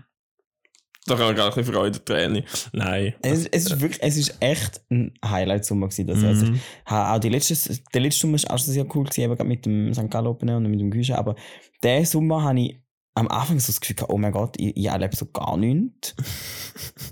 [1.04, 2.44] Da kann man gar bisschen Freude Tränen.
[2.72, 3.14] Nein.
[3.22, 6.06] Es, es ist wirklich, es ist echt ein Highlight-Sommer gewesen.
[6.06, 6.60] Das also, Mhm.
[6.88, 7.54] ha, auch die letzte,
[7.92, 10.10] der letzte Sommer war auch schon sehr cool gewesen, eben gerade mit dem St.
[10.10, 11.18] Gallen Open und mit dem Güsche.
[11.18, 11.36] Aber
[11.84, 12.80] diesen Sommer habe ich
[13.16, 16.14] am Anfang so das Gefühl gehabt, oh mein Gott, ich, ich erlebe so gar nichts.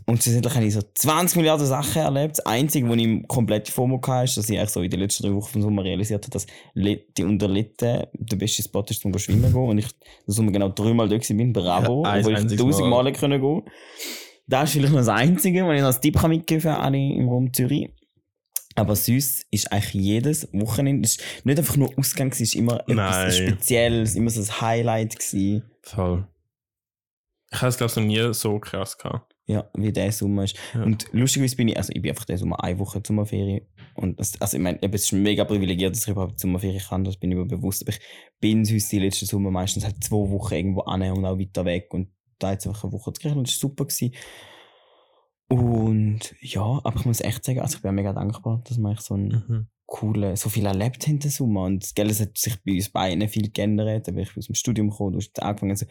[0.06, 2.38] und schlussendlich habe ich so 20 Milliarden Sachen erlebt.
[2.38, 5.22] Das Einzige, wo ich komplett FOMO hatte, ist, dass ich eigentlich so in den letzten
[5.22, 9.44] drei Wochen vom Sommer realisiert habe, dass die Unterlitten der beste Spot ist, um schwimmen
[9.44, 9.68] zu gehen.
[9.68, 9.86] Und ich
[10.26, 13.12] den Sommer genau dreimal dort war, bravo, Ja, obwohl ich tausend Mal.
[13.14, 13.62] Können gehen
[14.46, 17.28] Das ist vielleicht noch das Einzige, was ich als Tipp kann mitgeben für alle im
[17.30, 17.88] Raum Zürich.
[18.74, 22.94] Aber sonst ist eigentlich jedes Wochenende, ist nicht einfach nur Ausgang, es ist immer etwas
[22.94, 23.32] Nein.
[23.32, 25.62] Spezielles, immer so ein Highlight gewesen.
[25.84, 26.26] Voll.
[27.52, 29.34] Ich habe es, glaube ich, noch nie so krass gehabt.
[29.46, 30.56] Ja, wie der Sommer ist.
[30.72, 30.82] Ja.
[30.82, 33.66] Und lustigerweise bin ich, also ich bin einfach der Sommer eine Woche Sommerferien.
[33.94, 37.18] Und das, also ich meine, es ist mega privilegiert, dass ich überhaupt Sommerferien kann, das
[37.18, 37.82] bin ich mir bewusst.
[37.82, 38.00] Aber ich
[38.40, 41.92] bin sonst die letzten Sommer meistens halt zwei Wochen irgendwo an und auch weiter weg.
[41.92, 43.84] Und da jetzt einfach eine Woche zu Griechenland, das war super.
[43.84, 44.14] Gewesen.
[45.48, 49.14] Und ja, aber ich muss echt sagen, also ich bin mega dankbar, dass wir so
[49.14, 49.66] einen Mhm.
[49.86, 51.64] coolen, so viel erlebt haben den Sommer.
[51.64, 54.08] Und gell, es hat sich bei uns beiden viel geändert.
[54.08, 55.72] Da bin ich aus dem Studium gekommen, du hast angefangen.
[55.72, 55.86] Also,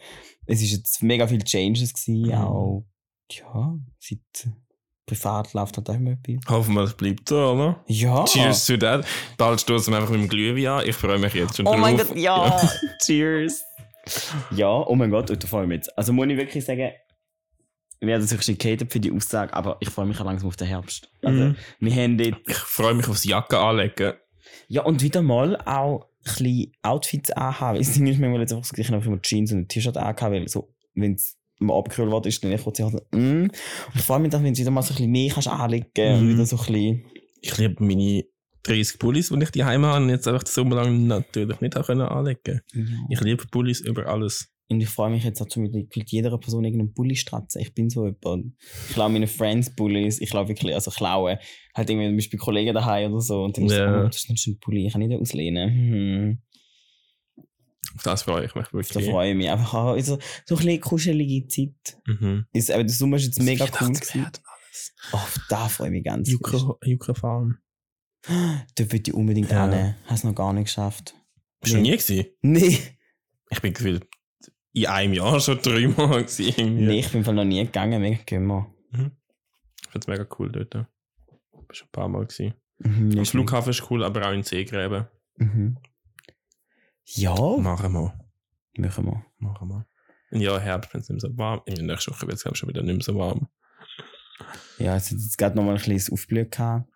[0.46, 2.34] es ist jetzt mega viel Changes gewesen, Mhm.
[2.34, 2.84] auch,
[3.30, 4.48] ja, seit
[5.06, 6.36] privat läuft halt auch immer etwas.
[6.50, 7.84] Hoffen wir, es bleibt so, oder?
[7.86, 8.24] Ja.
[8.24, 9.06] Cheers to that.
[9.38, 10.88] Bald stoßen wir einfach mit dem Glühwein an.
[10.88, 11.80] Ich freue mich jetzt schon Oh drauf.
[11.80, 12.58] mein Gott, ja.
[13.04, 13.62] Cheers.
[14.50, 15.96] Ja, oh mein Gott, und da freue ich mich jetzt.
[15.98, 16.90] Also muss ich wirklich sagen,
[18.06, 20.56] wir werden sich schon gehatet für die Aussage, aber ich freue mich auch langsam auf
[20.56, 21.10] den Herbst.
[21.22, 21.56] Also, Mhm.
[21.80, 24.14] wir haben dort Ich freue mich aufs Jacke anlegen.
[24.68, 27.78] Ja, und wieder mal auch ein bisschen Outfits anhaben.
[27.78, 30.48] Ist nicht manchmal jetzt einfach so, ich habe immer Jeans und ein T-Shirt angehabt, weil
[30.48, 33.10] so, wenn es mal abgekühlt worden ist, dann ich kurz so, mm.
[33.12, 33.50] Und
[33.94, 36.24] ich freue mich dann, wenn du wieder mal so ein bisschen mehr kannst anlegen und
[36.26, 36.32] Mhm.
[36.32, 37.04] wieder so ein bisschen,
[37.40, 38.24] Ich liebe meine
[38.62, 41.84] 30 Pullis, die ich die habe und jetzt einfach den Sommer lang natürlich nicht auch
[41.86, 42.62] können anlegen
[43.10, 44.48] Ich liebe Pullis über alles.
[44.70, 47.60] Und ich freue mich jetzt auch schon mit jeder Person irgendeinen Bulli stratzen.
[47.60, 48.54] Ich bin so jemand.
[48.88, 50.20] Ich klaue meine Friends Bullis.
[50.20, 51.36] Ich glaube wirklich, also klauen.
[51.74, 53.42] Halt irgendwie zum Beispiel Kollegen daheim oder so.
[53.44, 54.00] Und dann so, Ja.
[54.00, 54.86] oh, das ist ein schöner Pulli.
[54.86, 55.70] Ich kann nicht auslehnen.
[55.70, 56.38] Hm.
[57.96, 59.10] Auf das freue ich mich Da wirklich.
[59.10, 59.98] freue ich mich einfach auch.
[60.00, 61.98] So, so ein bisschen kuschelige Zeit.
[62.06, 62.46] Mhm.
[62.52, 63.92] Ist, aber der Sommer ist jetzt mega cool.
[65.12, 66.30] Oh, auf da freue ich mich ganz.
[66.30, 67.58] Jucke, Jucke Farm.
[68.26, 69.70] Da würde ich unbedingt Ja.
[69.70, 69.94] hin.
[70.06, 71.14] Hast du noch gar nicht geschafft.
[71.60, 71.90] Bist du Nee.
[71.90, 72.24] nie gewesen?
[72.40, 72.78] Nee.
[73.50, 74.06] Ich bin gefühlt
[74.74, 76.62] in einem Jahr schon dreimal irgendwie.
[76.64, 78.00] Nee, ich bin Fall noch nie gegangen.
[78.02, 78.46] Mega gehen
[78.92, 78.98] Ich
[79.88, 80.74] finde es mega cool dort.
[80.74, 82.54] Ich bin schon ein paar Mal gewesen.
[82.78, 85.06] Mhm, Der nicht Flughafen ist cool, aber auch in Seegräben.
[85.36, 85.78] Mhm.
[87.06, 88.14] Ja, Machen wir.
[88.76, 89.24] machen wir.
[89.38, 89.86] Machen wir.
[90.30, 92.42] Im Jahr Herbst, wenn es nicht mehr so warm In der nächsten Woche wird es,
[92.42, 93.48] glaube ich, schon wieder nicht mehr so warm.
[94.78, 96.88] Ja, es hat jetzt gerade noch mal ein kleines Aufblühen gehabt.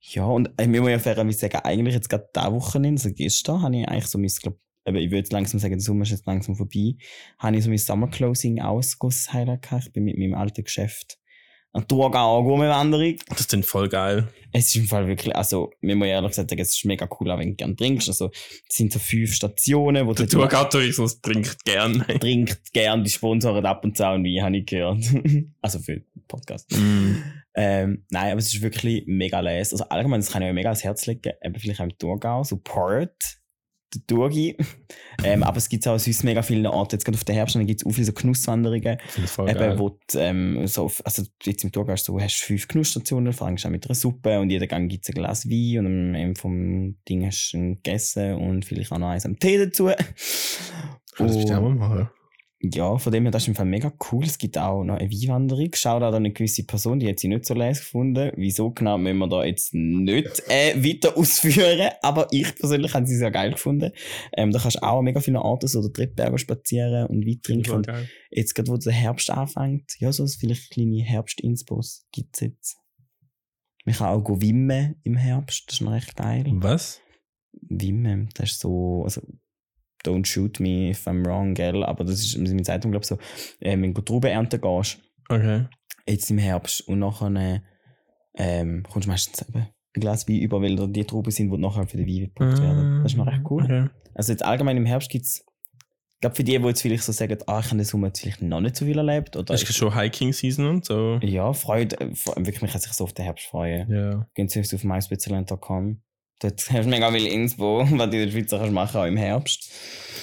[0.00, 3.62] Ja, und äh, wir müssen ja fairerweise sagen, eigentlich jetzt gerade diese Wochenende, also gestern,
[3.62, 6.10] habe ich eigentlich so mein, glaub, eben, ich würde jetzt langsam sagen, der Sommer ist
[6.10, 6.96] jetzt langsam vorbei,
[7.38, 9.86] habe ich so mein Summer Closing Ausguss-Highlight gehabt.
[9.86, 11.18] Ich bin mit meinem alten Geschäft
[11.72, 13.16] an Thurgau Gummiwanderung.
[13.28, 14.28] Das ist dann voll geil.
[14.52, 17.30] Es ist im Fall wirklich, also, wir müssen ehrlich gesagt sagen, es ist mega cool,
[17.30, 18.08] auch wenn du gerne trinkst.
[18.08, 22.04] Also, es sind so fünf Stationen, wo Der du Tourgattourismus trinkt gern.
[22.20, 25.02] trinkt gern, die sponsoren ab und zu auch wie, habe ich gehört.
[25.62, 26.70] also für den Podcast.
[26.72, 27.22] Mm.
[27.54, 29.72] Ähm, nein, aber es ist wirklich mega les.
[29.72, 31.32] Also allgemein, das kann ich mir mega ans Herz legen.
[31.42, 33.41] Eben vielleicht auch im Support, der
[34.06, 34.56] Thurgi.
[35.24, 36.96] ähm, aber es gibt auch sonst mega viele Orte.
[36.96, 38.98] Jetzt gerade auf der Herbst, dann gibt es auch viele so Genusswanderungen.
[39.26, 39.78] Voll Eben, geil.
[39.78, 43.72] wo du, ähm, so, also jetzt im hast du so, hast fünf Genussstationen, fängst an
[43.72, 46.96] mit einer Suppe und jeder Gang gibt es ein Glas Wein und am Ende vom
[47.08, 49.90] Ding hast du ein gegessen und vielleicht auch noch eins am Tee dazu.
[51.18, 52.10] Das du auch mal.
[52.64, 54.24] Ja, von dem her, das ist im Fall mega cool.
[54.24, 55.70] Es gibt auch noch eine Weinwanderung.
[55.74, 58.30] Schaut auch eine gewisse Person, die hat sie nicht so les gefunden.
[58.36, 61.90] Wieso genau, müssen wir da jetzt nicht äh, weiter ausführen.
[62.02, 63.90] Aber ich persönlich habe sie sehr geil gefunden.
[64.36, 67.40] Ähm, da kannst du auch an mega viele Orte so den Trittberger spazieren und Wein
[67.42, 67.72] trinken.
[67.72, 67.90] Und
[68.30, 72.76] jetzt gerade, wo der Herbst anfängt, ja, so vielleicht kleine Herbst-Inspos gibt's jetzt.
[73.84, 75.64] Man kann auch wimmen im Herbst.
[75.66, 76.44] Das ist noch recht geil.
[76.46, 77.00] Was?
[77.60, 79.20] Wimmen, das ist so, also,
[80.04, 83.18] don't shoot me if I'm wrong, gell, aber das ist mit Zeitung, glaube ich, so,
[83.60, 85.66] äh, wenn du Trauben ernten gehst, Okay.
[86.06, 87.62] jetzt im Herbst, und nachher,
[88.34, 89.58] ähm, kommst du meistens eben
[89.94, 92.62] ein Glas Wein über, weil da die Trauben sind, die nachher für den Wein gebraucht
[92.62, 93.02] werden.
[93.02, 93.64] Das ist noch recht cool.
[93.64, 93.88] Okay.
[94.14, 95.44] Also jetzt allgemein im Herbst gibt's,
[96.14, 98.20] ich glaube, für die, die jetzt vielleicht so sagen, ah, ich habe den Sommer jetzt
[98.20, 101.18] vielleicht noch nicht so viel erlebt, oder, ist schon Hiking-Season und so.
[101.22, 103.90] ja, Freude, äh, wirklich, man kann sich so auf den Herbst freuen.
[103.90, 104.26] Ja.
[104.34, 106.00] Gehen Sie auf myspitzerland.com.
[106.40, 109.16] Dort hast du mega viel Inspo, was du in der Schweiz kannst machen auch im
[109.16, 109.70] Herbst.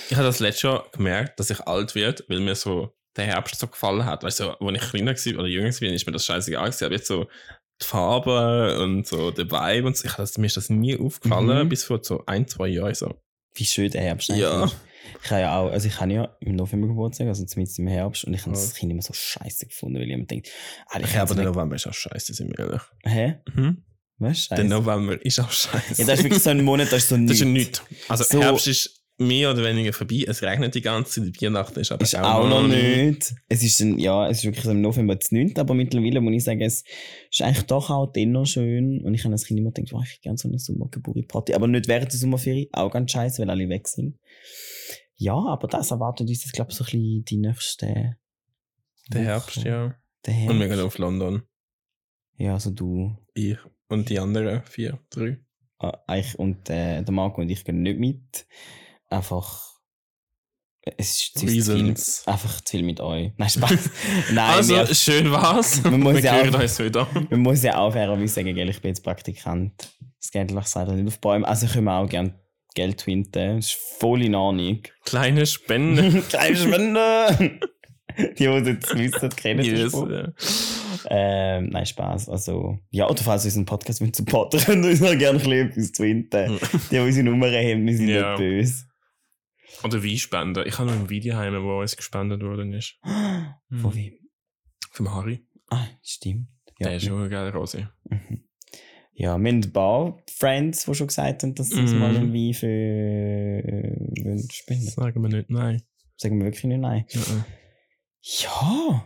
[0.10, 3.60] Ich habe das letzte Jahr gemerkt, dass ich alt werde, weil mir so der Herbst
[3.60, 4.24] so gefallen hat.
[4.24, 6.86] Weißt du, als ich kleiner war oder jünger war, ist mir das scheißegal gewesen.
[6.86, 7.28] Aber jetzt so
[7.82, 11.66] die Farbe und so der Vibe und so, ich, das, mir ist das nie aufgefallen,
[11.66, 11.70] Mhm.
[11.70, 13.16] bis vor so ein, zwei Jahren so.
[13.56, 14.66] Wie schön der Herbst Ja.
[14.66, 14.76] ist.
[15.24, 18.26] Ich habe ja auch, also ich habe ja im November Geburtstag, also zumindest im Herbst,
[18.26, 18.62] und ich habe Ja.
[18.62, 20.50] das Kind immer so scheiße gefunden, weil jemand denkt,
[20.88, 22.82] ah, Ich aber der November ist auch scheiße, sind wir ehrlich.
[23.06, 23.36] Hä?
[23.54, 23.84] Mhm.
[24.20, 24.48] Was?
[24.50, 24.64] Der.
[24.66, 26.02] November ist auch scheiße.
[26.02, 27.82] Ja, das ist wirklich so ein Monat, das ist so Das ist nichts.
[27.90, 28.10] nichts.
[28.10, 30.24] Also So- Herbst ist mehr oder weniger vorbei.
[30.28, 31.42] Es regnet die ganze Zeit.
[31.42, 33.34] Weihnachten ist aber Ist auch noch nicht.
[33.50, 35.58] Es ist, ein, ja, es ist wirklich so im November das 9.
[35.58, 36.84] Aber mittlerweile muss ich sagen, es
[37.30, 39.02] ist eigentlich doch auch dennoch schön.
[39.04, 41.54] Und ich habe als Kind immer gedacht, oh, ich hätte gerne so eine Sommergeburtstagsparty.
[41.54, 42.68] Aber nicht während der Sommerferien.
[42.72, 44.18] Auch ganz scheiße, weil alle weg sind.
[45.16, 48.16] Ja, aber das erwartet uns, glaube ich, so ein bisschen die nächste.
[49.12, 49.96] Der Herbst, ja.
[50.26, 50.50] Der Herbst.
[50.54, 51.44] Und wir gehen auf London.
[52.38, 53.18] Ja, also du.
[53.34, 53.58] Ich.
[53.90, 55.40] Und die anderen vier, drei.
[55.82, 58.46] äh, ich und äh, der Marco und ich gehen nicht mit.
[59.10, 59.68] Einfach.
[60.98, 61.96] Es ist zu viel.
[62.26, 63.32] Einfach zu viel mit euch.
[63.38, 63.90] Nein, Spaß.
[64.32, 65.84] Nein, also, wir, schön war's.
[65.84, 67.08] Man muss wir ja hören auch- uns wieder.
[67.30, 69.74] man muss ja auch fairerweise sagen, ich bin jetzt Praktikant.
[70.22, 71.48] Das Geld sagt er nicht auf Bäume.
[71.48, 72.34] Also können wir auch gerne
[72.76, 73.58] Geld twinten.
[73.58, 74.82] Das ist voll in Ordnung.
[75.04, 76.22] Kleine Spende.
[76.30, 77.60] Kleine Spende!
[78.18, 80.08] Die, die das jetzt wissen, kennen Yes, Spruch.
[81.10, 82.30] Äh, Ähm, nein, Spaß.
[82.30, 85.44] Also, ja, oder falls ihr unseren Podcast wollt supporten, könnt ihr uns auch gerne ein
[85.44, 86.60] bisschen etwas twinten.
[86.90, 88.32] Die, die unsere Nummer haben, wir sind Ja.
[88.32, 88.86] nicht böse.
[89.84, 90.66] Oder Weinspender.
[90.66, 92.96] Ich habe noch ein Video heim, wo uns gespendet worden ist.
[93.04, 94.14] Von wem?
[94.92, 95.46] Vom Harry.
[95.70, 96.48] Ah, stimmt.
[96.80, 97.86] Ja, Der ist schon ein geiler Rosi.
[98.10, 98.44] Mhm.
[99.14, 102.00] Ja, wir haben ein paar Friends, die schon gesagt haben, dass sie uns Mhm.
[102.00, 104.86] mal einen Wein für äh, spenden.
[104.90, 105.82] Sagen wir nicht nein.
[106.16, 107.06] Sagen wir wirklich nicht nein.
[107.10, 107.46] Ja.
[108.22, 109.06] Ja.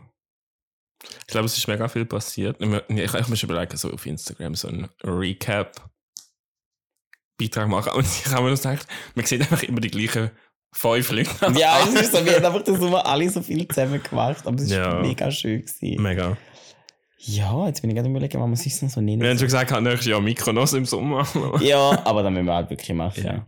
[1.22, 2.58] Ich glaube, es ist mega viel passiert.
[2.60, 5.90] Ich, ich, ich muss überlegen, so auf Instagram so ein Recap
[7.38, 7.94] Beitrag machen.
[7.94, 10.32] Und ich habe mir gedacht, man sieht einfach immer die gleichen
[10.72, 11.30] fünf Leute.
[11.60, 14.56] Ja, es ist so, wir haben einfach das Sommer alle so viel zusammen gemacht, aber
[14.62, 15.02] es war Ja.
[15.02, 15.62] mega schön.
[15.62, 16.02] Gewesen.
[16.02, 16.38] Mega.
[17.26, 19.48] Ja, jetzt bin ich gerade überlegen, was man sich noch so nennen Wir haben schon
[19.48, 21.26] gesagt, halt nächstes Jahr Mykonos im Sommer.
[21.62, 23.24] Ja, aber dann müssen wir halt wirklich machen.
[23.24, 23.48] Ja.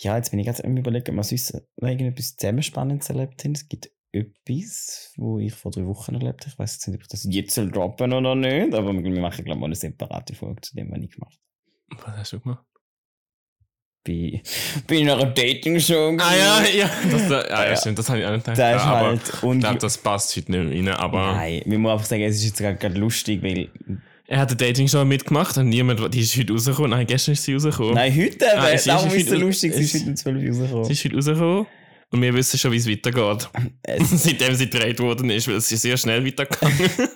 [0.00, 3.52] Ja, jetzt bin ich gerade überlegen, was uns noch irgendetwas zusammen Spannendes erlebt haben.
[3.52, 6.50] Es gibt etwas, wo ich vor drei Wochen erlebt habe.
[6.52, 9.56] Ich weiß jetzt nicht, ob ich das jetzt droppen oder nicht, aber wir machen, glaube
[9.58, 11.38] ich, mal eine separate Folge zu dem, was ich gemacht
[11.90, 12.02] habe.
[12.06, 12.64] Was hast du gemacht?
[14.06, 14.40] In
[15.10, 16.16] einer Dating-Show.
[16.18, 16.90] Ah ja, ja.
[17.10, 17.76] Das, ja, ja, Ja.
[17.76, 18.58] stimmt, das habe ich auch nicht gedacht.
[18.58, 19.42] Da Ja, aber halt.
[19.42, 20.98] Und ich glaube, das passt heute nicht mehr rein.
[21.00, 23.68] Aber Nein, wir müssen einfach sagen, es ist jetzt gerade, gerade lustig, weil.
[24.26, 26.92] er hat eine Dating-Show mitgemacht und niemand, die ist heute rausgekommen.
[26.92, 27.94] Nein, gestern ist sie rausgekommen.
[27.94, 30.36] Nein, heute, Ah, es ist darum ist es so lustig, sie ist heute um 12
[30.36, 30.90] Uhr Sie rausgekommen.
[30.90, 31.66] ist heute rausgekommen
[32.10, 33.50] und wir wissen schon, wie es weitergeht.
[34.00, 36.90] Seitdem sie gedreht worden ist, weil es ist sehr schnell weitergegangen.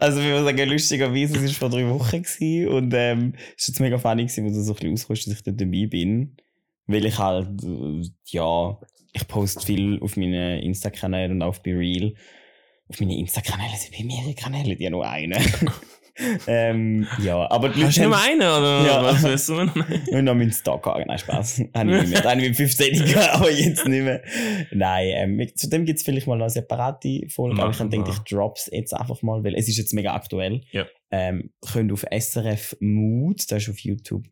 [0.00, 3.80] Also, wir sagen, lustigerweise, es war vor drei Wochen gewesen und ähm, es war jetzt
[3.80, 6.36] mega funny, gewesen, wo du so ein bisschen auskommst, dass ich dort dabei bin.
[6.86, 8.78] Weil ich halt, äh, ja,
[9.12, 12.14] ich poste viel auf meinen Insta-Kanälen und auch auf BeReal.
[12.88, 15.38] Auf meinen Insta-Kanälen sind bei mehrere Kanäle, die haben nur einen.
[16.46, 19.02] ähm, ja, aber Hast du nur einen, oder Ja.
[19.04, 19.54] was willst du?
[20.16, 21.04] Und noch meinen Stock haben.
[21.06, 21.62] Nein, Spaß.
[21.76, 22.20] Habe ich nicht mehr.
[22.22, 24.22] Da habe ich mit 15 gehabt, aber jetzt nicht mehr.
[24.72, 25.08] Nein,
[25.40, 28.68] ähm, zu dem gibt es vielleicht mal eine separate Folge, aber ich denke, ich drops
[28.72, 30.62] jetzt einfach mal, weil es ist jetzt mega aktuell.
[30.72, 30.86] Ja.
[31.12, 34.24] Ähm, könnt auf SRF Mood, das ist auf YouTube,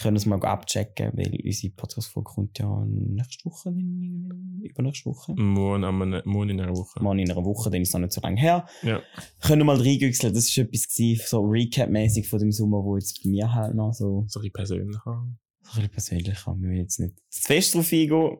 [0.00, 3.70] können es mal abchecken, weil unsere Podcast-Folge kommt ja nächste Woche,
[4.62, 5.34] übernächste Woche.
[5.36, 7.02] Morgen, am- morgen in einer Woche.
[7.02, 8.66] Mal in einer Woche, dann ist es noch nicht so lange her.
[8.82, 9.02] Ja.
[9.40, 13.30] Können mal reingüchseln, das ist etwas gewesen, so Recap-mäßig von dem Sommer, wo jetzt bei
[13.30, 15.00] mir halt noch so So ein persönlicher.
[15.04, 15.38] so ein
[15.74, 18.36] bisschen persönlich kann wir jetzt nicht zu fest drauf eingehen.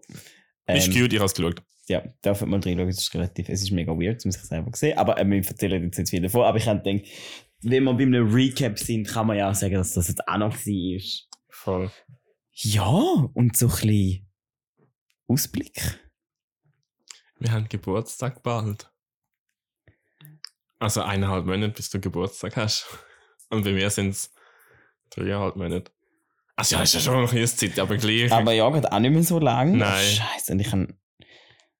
[0.66, 1.62] Ist Ähm, cute, ich habe es geschaut.
[1.88, 4.70] ja, darf mal reinschauen, es ist relativ, es ist mega weird, das muss ich selber
[4.74, 7.08] sehen, aber äh, wir erzählen jetzt nicht viel davon, aber ich habe gedacht,
[7.62, 10.38] wenn wir bei einem Recap sind, kann man ja auch sagen, dass das jetzt auch
[10.38, 11.27] noch war.
[11.68, 11.90] Voll.
[12.52, 12.86] Ja,
[13.34, 14.26] und so ein bisschen
[15.26, 16.00] Ausblick.
[17.38, 18.90] Wir haben Geburtstag bald.
[20.78, 22.86] Also eineinhalb Monate, bis du Geburtstag hast.
[23.50, 24.32] Und bei mir sind es
[25.10, 25.92] dreieinhalb Monate.
[26.56, 28.32] Also ja, ist ja schon noch eine Zeit, aber gleich.
[28.32, 29.76] Aber ja, geht auch nicht mehr so lang.
[29.76, 30.02] Nein.
[30.02, 30.88] Scheiße, und ich habe,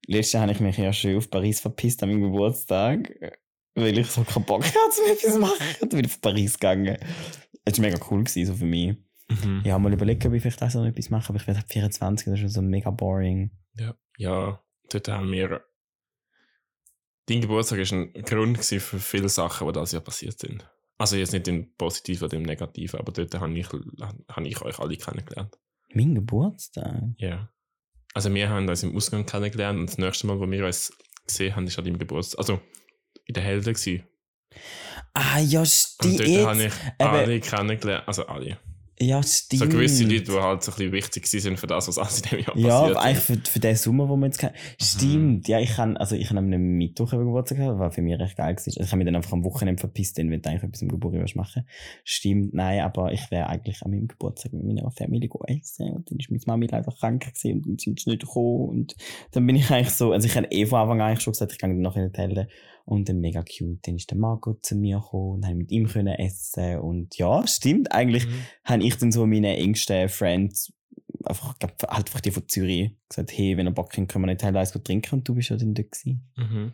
[0.07, 3.09] letztes Jahr habe ich mich ja schön auf Paris verpisst an meinem Geburtstag,
[3.75, 5.77] weil ich so keinen Bock hatte, zum etwas zu machen.
[5.81, 6.99] Und bin auf Paris gegangen.
[7.65, 8.95] Es war mega cool gewesen, so für mich.
[9.31, 9.63] Mhm.
[9.65, 12.35] Ja, mal überlegen, ob ich vielleicht auch so etwas mache, aber ich werde 24, das
[12.35, 13.51] ist schon so mega boring.
[13.75, 13.95] Ja.
[14.17, 15.65] ja, dort haben wir.
[17.27, 20.67] Dein Geburtstag war ein Grund für viele Sachen, die das Jahr passiert sind.
[20.97, 24.79] Also jetzt nicht im Positiven oder im Negativen, aber dort habe ich, habe ich euch
[24.79, 25.59] alle kennengelernt.
[25.93, 27.03] Mein Geburtstag?
[27.19, 27.53] Ja.
[28.15, 30.93] Also wir haben uns im Ausgang kennengelernt und das nächste Mal, wo wir uns
[31.27, 32.39] gesehen haben, ist an deinem Geburtstag.
[32.41, 32.61] Also
[33.27, 34.05] in der Helden gewesen.
[35.13, 36.21] Ah, ja, Und stimmt.
[36.21, 38.09] dort habe ich alle kennengelernt.
[38.09, 38.59] Also alle.
[39.01, 39.63] Ja, stimmt.
[39.63, 42.31] So gewisse Leute, die halt so ein bisschen wichtig sind für das, was alles in
[42.31, 44.55] dem Jahr Ja, passiert aber eigentlich für, für den Sommer, wo wir jetzt kennen.
[44.81, 48.19] Stimmt, ja, ich kann, also ich kann am Mittwoch über Geburtstag gehabt, was für mich
[48.19, 48.71] recht geil gewesen.
[48.71, 51.37] Also ich habe mich dann einfach am Wochenende verpisst, wenn du eigentlich etwas im Geburtstag
[51.37, 51.67] machen.
[52.05, 56.19] Stimmt, nein, aber ich wäre eigentlich an meinem Geburtstag mit meiner Familie essen und dann
[56.19, 58.97] ist meine Mami leider krank gewesen und dann sind sie nicht gekommen und
[59.33, 61.53] dann bin ich eigentlich so, also ich habe eh von Anfang an eigentlich schon gesagt,
[61.53, 62.49] ich gehe dann nachher in die Hälfte
[62.89, 63.81] und dann mega cute.
[63.87, 67.47] Dann ist der Marco zu mir gekommen und haben mit ihm können essen und ja,
[67.47, 68.43] stimmt, eigentlich Mhm.
[68.65, 70.73] habe ich dann so meine engsten Friends,
[71.25, 74.27] einfach, glaub, halt einfach die von Zürich, gesagt, hey, wenn ihr Bock habt, können wir
[74.29, 76.31] nicht Teil 1 trinken und du bist ja dann da gewesen.
[76.37, 76.73] Mhm.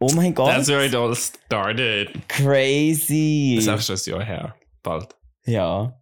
[0.00, 2.10] Oh mein Gott, That's where it all started.
[2.28, 3.54] crazy!
[3.56, 4.54] Das ist auch schon ein Jahr her.
[4.82, 5.14] Bald.
[5.44, 5.94] ja.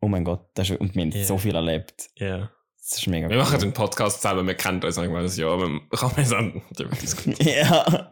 [0.00, 1.24] Oh mein Gott, das ist, und wir haben Ja.
[1.24, 2.10] so viel erlebt.
[2.16, 2.50] Ja.
[2.86, 5.80] Das ist mega Wir machen den Podcast zusammen, wir kennen uns irgendwann ein Jahr, aber
[5.90, 7.56] kann man sagen, darüber diskutieren.
[7.56, 8.10] ja.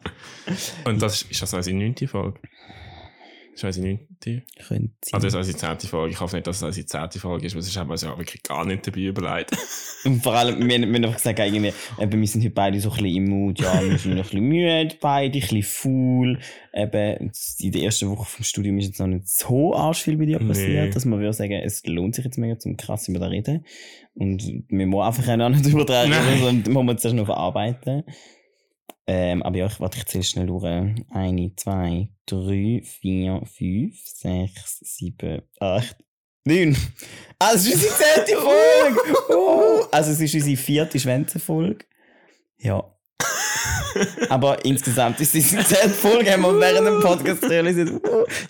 [0.86, 2.40] Und das ist, ist das unsere neunte Folge?
[3.54, 4.42] Ist unsere neunte?
[4.66, 5.12] Könnte sein.
[5.12, 6.12] Ah, das ist unsere zehnte Folge.
[6.12, 8.16] Ich hoffe nicht, dass es unsere zehnte Folge ist, weil sonst haben wir uns ja
[8.16, 9.50] wirklich gar nicht dabei überlegt.
[10.04, 12.90] Und vor allem, wir, wir haben einfach gesagt, irgendwie, eben, wir sind heute beide so
[12.90, 16.38] ein bisschen im Mut, ja, wir sind noch ein bisschen müde, beide, ein bisschen faul.
[16.74, 20.24] Eben, in der ersten Woche vom Studium ist jetzt noch nicht so arsch viel bei
[20.24, 20.90] dir passiert, Nee.
[20.90, 23.66] dass man würde sagen, es lohnt sich jetzt mega zum krass über da reden.
[24.14, 26.38] Und wir müssen einfach auch nicht über da reden, Nein.
[26.40, 28.04] sondern wir müssen zuerst noch verarbeiten.
[29.06, 30.64] Ähm, aber ja, ich warte, ich zähle schnell durch.
[30.64, 35.96] Eine, zwei, drei, vier, fünf, sechs, sieben, acht,
[36.44, 36.76] neun.
[37.38, 39.00] Ah, es ist unsere zehnte Folge!
[39.90, 41.84] Also es ist unsere vierte Schwänze-Folge.
[42.58, 42.82] Ja.
[44.30, 48.00] Aber insgesamt ist es unsere zehnte Folge, haben wir während dem Podcast realisiert.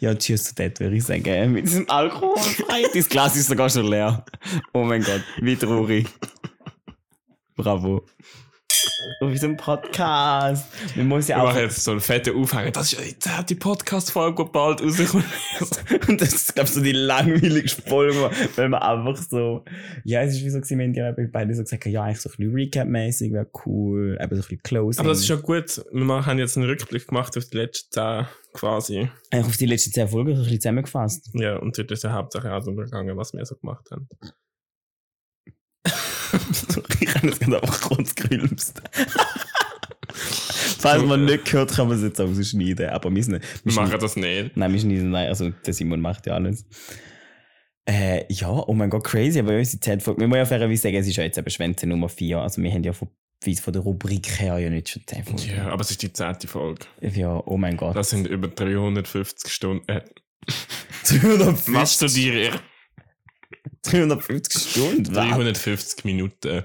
[0.00, 1.52] Ja, tschüss zu dort, würde ich sagen.
[1.52, 2.84] Mit diesem Alkoholfrei.
[2.92, 4.24] Dein Glas ist sogar schon leer.
[4.72, 6.06] Oh mein Gott, wie traurig.
[7.56, 8.06] Bravo.
[9.20, 10.66] Auf unserem Podcast.
[10.96, 11.46] Müssen Wir ja auch.
[11.46, 12.70] machen jetzt so einen fetten Aufhänger.
[12.70, 15.24] Das ist ja die Podcast-Folge, die bald rauskommt.
[16.09, 19.64] Und das ist, glaube ich, so die langweiligste Folge, weil man einfach so,
[20.05, 22.36] ja, es ist wie so wir haben ja beide so gesagt, ja, eigentlich so ein
[22.36, 25.00] bisschen Recap-mäßig wäre cool, eben so ein bisschen Closing.
[25.00, 25.84] Aber das ist ja gut.
[25.92, 29.09] Wir haben jetzt einen Rückblick gemacht auf die letzten zehn quasi.
[29.30, 31.30] Eigentlich auf die letzten zehn Folgen so ein bisschen zusammengefasst.
[31.34, 34.09] Ja, und dort ist ja hauptsächlich auch darum gegangen, was wir so gemacht haben.
[37.00, 38.82] ich habe das gerade einfach kurz gerülpst.
[40.78, 43.98] Falls man nicht gehört, kann man es jetzt auch rausschneiden, aber wir sind Wir machen
[43.98, 44.56] das nicht.
[44.56, 46.66] Nein, wir schneiden, nein, also der Simon macht ja alles.
[47.84, 51.06] Äh, ja, oh mein Gott, crazy, aber unsere Zeitfolge, wir müssen ja fairerweise sagen, es
[51.06, 53.08] ist ja jetzt eben Schwänze Nummer 4, also wir haben ja von,
[53.42, 55.56] von der Rubrik her ja nicht schon 10 Folgen.
[55.56, 56.86] Ja, aber es ist die zehnte Folge.
[57.00, 57.96] Ja, oh mein Gott.
[57.96, 59.88] Das sind über 350 Stunden.
[59.88, 60.02] Äh,
[61.04, 62.71] 350, was studiere ich?
[63.82, 65.28] 350 Stunden, was?
[65.28, 66.64] 350 Minuten.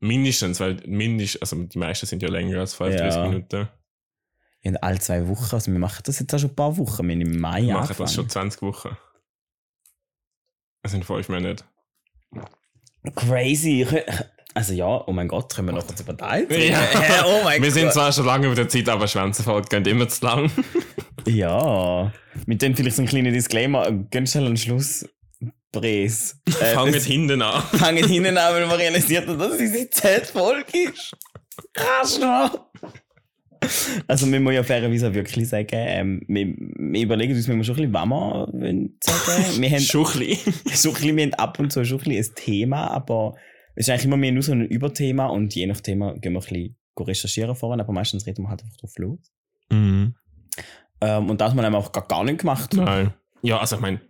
[0.00, 3.28] Mindestens, weil mindestens, also die meisten sind ja länger als 35 Ja.
[3.28, 3.68] Minuten.
[4.62, 7.14] Ja, alle zwei Wochen, also wir machen das jetzt auch schon ein paar Wochen, wir
[7.14, 8.96] haben im Mai Wir machen das schon 20 Wochen.
[10.82, 11.64] Das sind fünf Monate.
[13.16, 13.86] Crazy.
[14.54, 16.50] Also ja, oh mein Gott, können wir noch kurz über reden?
[16.72, 17.24] Ja.
[17.26, 17.78] Oh mein Wir Gott.
[17.78, 20.50] sind zwar schon lange über der Zeit, aber Schwänzefolge gehen immer zu lang.
[21.26, 22.10] Ja,
[22.46, 24.56] mit dem vielleicht so einen kleinen Disclaimer, ganz schnell einen
[25.72, 26.40] Schlusspreis.
[26.60, 27.62] Äh, Fangen hinten an.
[27.78, 30.24] fangen hinten an, weil man realisiert dass es 10.
[30.24, 31.12] Folge ist.
[31.72, 32.70] Krass noch!
[34.06, 37.92] Also, wir müssen ja fairerweise wirklich sagen, ähm, wir, wir überlegen uns wir schon ein
[37.92, 39.60] bisschen, wollen sagen.
[39.60, 40.04] Wir haben, so ein
[40.64, 43.34] bisschen, wir haben ab und zu schon ein, bisschen ein Thema, aber
[43.74, 46.40] es ist eigentlich immer mehr nur so ein Überthema und je nach Thema gehen wir
[46.40, 49.18] ein bisschen recherchieren voran, aber meistens reden wir halt einfach drauf los.
[49.70, 50.14] Mhm.
[51.00, 52.72] Ähm, und das haben wir auch gar, gar nicht gemacht.
[52.74, 53.12] Nein.
[53.42, 54.00] Ja, also ich meine,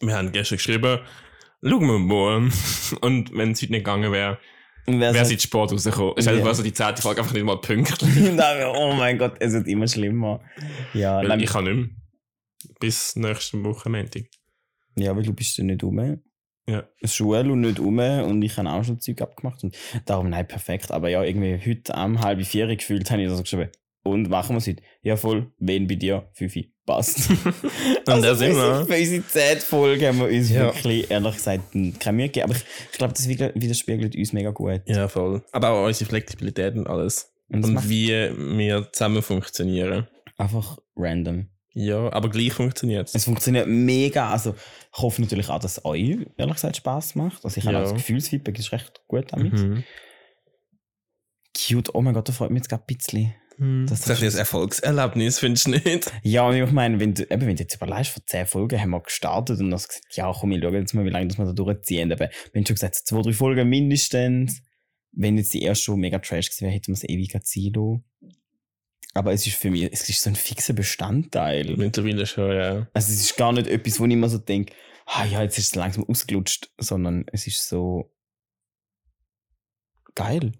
[0.00, 0.98] wir haben gestern geschrieben,
[1.62, 2.48] schauen wir mal.
[3.00, 4.38] Und wenn es heute nicht gegangen wäre,
[4.86, 6.14] wer wäre sagt- sie zu Sport rausgekommen.
[6.18, 6.44] Stell dir Ja.
[6.46, 8.14] vor, so die zehnte Folge einfach nicht mal pünktlich.
[8.34, 10.40] Nein, oh mein Gott, es wird immer schlimmer.
[10.94, 11.88] Ja, nein, ich kann nicht mehr.
[12.80, 14.24] Bis nächste Woche Montag.
[14.96, 16.20] ja weil du bist ja nicht rum.
[16.68, 16.84] Ja.
[17.04, 19.62] Schule und nicht um und ich habe auch schon Zeug abgemacht.
[19.64, 19.76] Und
[20.06, 20.90] darum, nein, perfekt.
[20.92, 23.70] Aber ja, irgendwie heute am halb vier gefühlt habe ich das geschrieben.
[24.02, 24.82] Und machen wir es heute?
[25.02, 25.52] Ja, voll.
[25.58, 26.30] Wen bei dir?
[26.34, 26.72] Fünfi.
[26.94, 27.30] Passt.
[27.30, 28.84] Und da sind wir.
[28.86, 30.62] Für unsere 10 Folge haben wir uns Ja.
[30.64, 31.62] wirklich, ehrlich gesagt,
[32.00, 32.44] keine Mühe gegeben.
[32.50, 34.82] Aber ich, ich glaube, das widerspiegelt uns mega gut.
[34.86, 35.42] Ja, voll.
[35.52, 37.32] Aber auch unsere Flexibilität und alles.
[37.48, 40.08] Und, Und wie wir zusammen funktionieren.
[40.36, 41.48] einfach random.
[41.72, 43.14] Ja, aber gleich funktioniert es.
[43.14, 44.30] Es funktioniert mega.
[44.30, 44.56] Also,
[44.92, 47.44] ich hoffe natürlich auch, dass es euch, ehrlich gesagt, Spaß macht.
[47.44, 47.80] Also, ich habe Ja.
[47.82, 49.52] auch das Gefühlsfeedback ist recht gut damit.
[49.52, 49.84] Mhm.
[51.56, 51.94] Cute.
[51.94, 53.34] Oh mein Gott, da freut mich jetzt gerade ein bisschen.
[53.60, 56.10] Das ist ein Erfolgserlebnis, findest du nicht?
[56.22, 58.90] Ja, und ich meine, wenn du, eben, wenn du jetzt überlegst, vor 10 Folgen haben
[58.90, 61.44] wir gestartet und hast gesagt, ja, komm, ich schaue jetzt mal, wie lange das wir
[61.44, 62.10] da durchziehen.
[62.10, 64.62] Eben, wenn du schon gesagt hast, zwei, drei Folgen mindestens.
[65.12, 68.04] Wenn jetzt die erste schon mega trash gewesen wäre, hätten wir es ewig ziehen lassen.
[69.12, 71.76] Aber es ist für mich, es ist so ein fixer Bestandteil.
[71.76, 72.88] Mittlerweile schon, ja.
[72.94, 74.72] Also es ist gar nicht etwas, wo ich immer so denke,
[75.04, 78.10] ah ja, jetzt ist es langsam ausgelutscht, sondern es ist so
[80.14, 80.52] geil.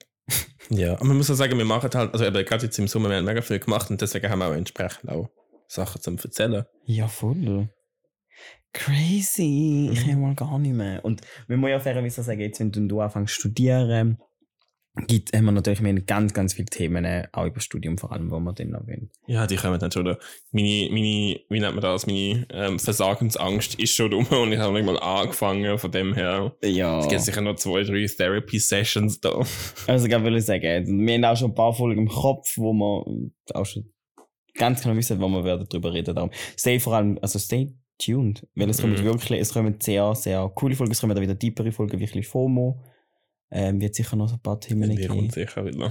[0.70, 3.10] Ja, aber man muss auch sagen, wir machen halt, also eben gerade jetzt im Sommer,
[3.10, 5.28] wir haben mega viel gemacht und deswegen haben wir auch entsprechend auch
[5.66, 6.64] Sachen zum Erzählen.
[6.84, 7.68] Ja, voll.
[8.72, 9.90] Crazy.
[9.92, 10.10] Ich Mhm.
[10.10, 11.04] kann mal gar nicht mehr.
[11.04, 14.18] Und wir müssen ja fairerweise sagen, jetzt, wenn du, du anfängst zu studieren,
[15.06, 18.12] gibt, haben wir natürlich wir ganz, ganz viele Themen, äh, auch über das Studium vor
[18.12, 19.10] allem, wo wir dann noch wollen.
[19.26, 20.04] Ja, die kommen dann schon.
[20.04, 20.18] da.
[20.50, 22.06] Meine, meine, wie nennt man das?
[22.06, 26.54] Meine ähm, Versagensangst ist schon rum und ich habe nicht mal angefangen, von dem her.
[26.62, 27.00] Ja.
[27.00, 29.42] Es gibt sicher noch zwei, drei Therapy-Sessions da.
[29.86, 32.72] Also, ich will ich sagen, wir haben auch schon ein paar Folgen im Kopf, wo
[32.72, 33.90] wir auch schon
[34.54, 36.14] ganz genau wissen, wo wir werden darüber reden.
[36.14, 39.04] Darum stay vor allem, also stay tuned, weil es kommen Mhm.
[39.04, 42.82] wirklich, es kommen sehr, sehr coole Folgen, es kommen auch wieder tiefere Folgen, wirklich FOMO.
[43.50, 45.30] Ähm, wird sicher noch so ein paar Themen Die kommt geben.
[45.30, 45.90] sicher wieder.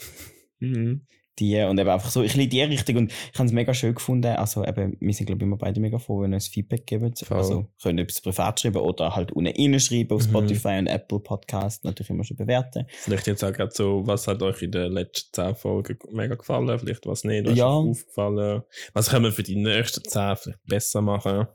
[0.60, 1.06] mhm.
[1.38, 3.94] Die, und eben einfach so, ich liebe die Richtung und ich habe es mega schön
[3.94, 4.26] gefunden.
[4.34, 7.20] Also eben, wir sind glaube ich immer beide mega froh, wenn ihr uns Feedback gebt.
[7.20, 7.36] Voll.
[7.38, 10.30] Also können etwas privat schreiben oder halt unten reinschreiben auf Mhm.
[10.30, 11.84] Spotify und Apple Podcast.
[11.84, 12.86] Natürlich immer schon bewerten.
[12.90, 16.76] Vielleicht jetzt auch gerade so, was hat euch in den letzten 10 Folgen mega gefallen,
[16.76, 17.66] vielleicht was nicht, was Ja.
[17.68, 18.62] ist aufgefallen.
[18.94, 21.46] Was können wir für die nächsten 10 vielleicht besser machen?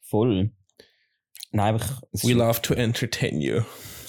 [0.00, 0.52] Voll.
[1.50, 3.62] Nein, einfach, es We love to entertain you.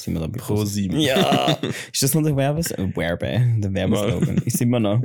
[0.06, 0.99] Sind wir da bei Pro 7.
[0.99, 1.60] Ja.
[1.93, 4.38] ist das noch der Werbes Werbe, der Werbeslogan?
[4.45, 5.03] Ist immer noch.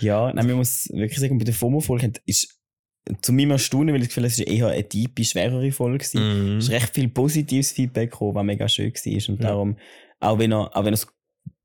[0.00, 2.58] Ja, nein, man muss wirklich sagen, bei der FOMO-Folge ist
[3.20, 6.52] zu meinem Erstaunen, weil ich das Gefühl es ist eher eine tiefe, schwerere Folge gewesen.
[6.52, 6.58] Mhm.
[6.58, 9.28] Es ist recht viel positives Feedback gekommen, was mega schön war.
[9.28, 9.48] Und Ja.
[9.48, 9.76] darum,
[10.20, 11.06] auch wenn er, auch wenn er es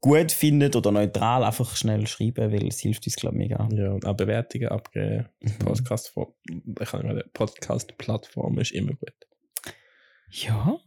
[0.01, 3.67] gut findet oder neutral, einfach schnell schreiben, weil es hilft uns, glaube ich, mega.
[3.71, 5.27] Ja, auch Bewertungen abgeben.
[5.41, 5.59] Mhm.
[5.59, 6.13] Podcast,
[7.33, 9.13] Podcast-Plattform ist immer gut.
[10.31, 10.77] Ja?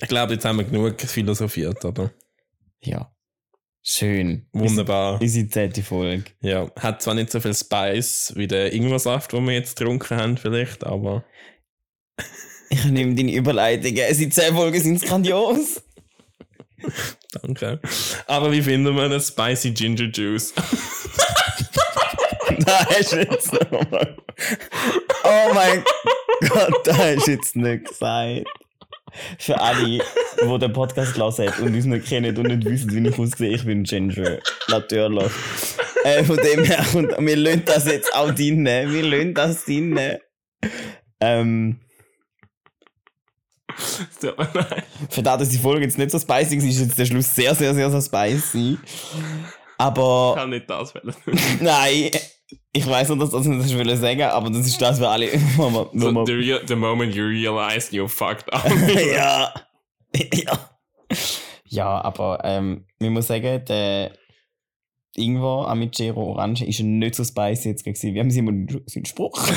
[0.00, 2.10] Ich glaube, jetzt haben wir genug philosophiert, oder?
[2.80, 3.12] Ja.
[3.82, 4.48] Schön.
[4.52, 5.20] Wunderbar.
[5.20, 6.24] Unsere zehnte Folge.
[6.40, 10.36] Ja, hat zwar nicht so viel Spice wie der Ingwersaft, den wir jetzt getrunken haben,
[10.36, 11.24] vielleicht, aber
[12.68, 14.08] Ich nehme deine Überleitungen.
[14.08, 15.82] Unsere zehn Folgen sind grandios.
[17.32, 17.80] danke.
[18.26, 20.52] Aber wie finden wir einen Spicy Ginger Juice?
[22.58, 24.16] Da du jetzt nochmal.
[25.24, 25.84] Oh mein
[26.48, 28.46] Gott, da du jetzt nicht gesagt.
[29.38, 33.18] Für alle, die den Podcast haben und uns nicht kennen und nicht wissen, wie ich
[33.18, 34.38] aussehe, ich bin Ginger.
[34.68, 35.32] Natürlich.
[36.04, 38.64] Äh, von dem her, und wir lassen das jetzt auch drin.
[38.64, 39.98] Wir lassen das drin.
[41.20, 41.80] Ähm,
[43.78, 44.84] Es tut mir leid.
[45.10, 47.54] für das, dass die Folge jetzt nicht so spicy ist, ist jetzt der Schluss sehr,
[47.54, 48.78] sehr, sehr, sehr spicy.
[49.78, 50.32] Aber.
[50.34, 50.94] Ich kann nicht das.
[51.60, 52.10] Nein,
[52.76, 55.32] ich weiß nicht, dass das nicht das will sagen, aber das ist das für alle.
[55.56, 58.66] Wo So, the, real, the moment you realize you fucked up.
[59.14, 59.52] ja.
[60.34, 60.70] ja.
[61.68, 64.12] Ja, aber ähm, ich muss sagen, der
[65.16, 68.14] Ingwer Amicero Orange ist nicht so spicy jetzt gewesen.
[68.14, 68.52] Wir haben sie immer
[68.86, 69.48] seinen Spruch.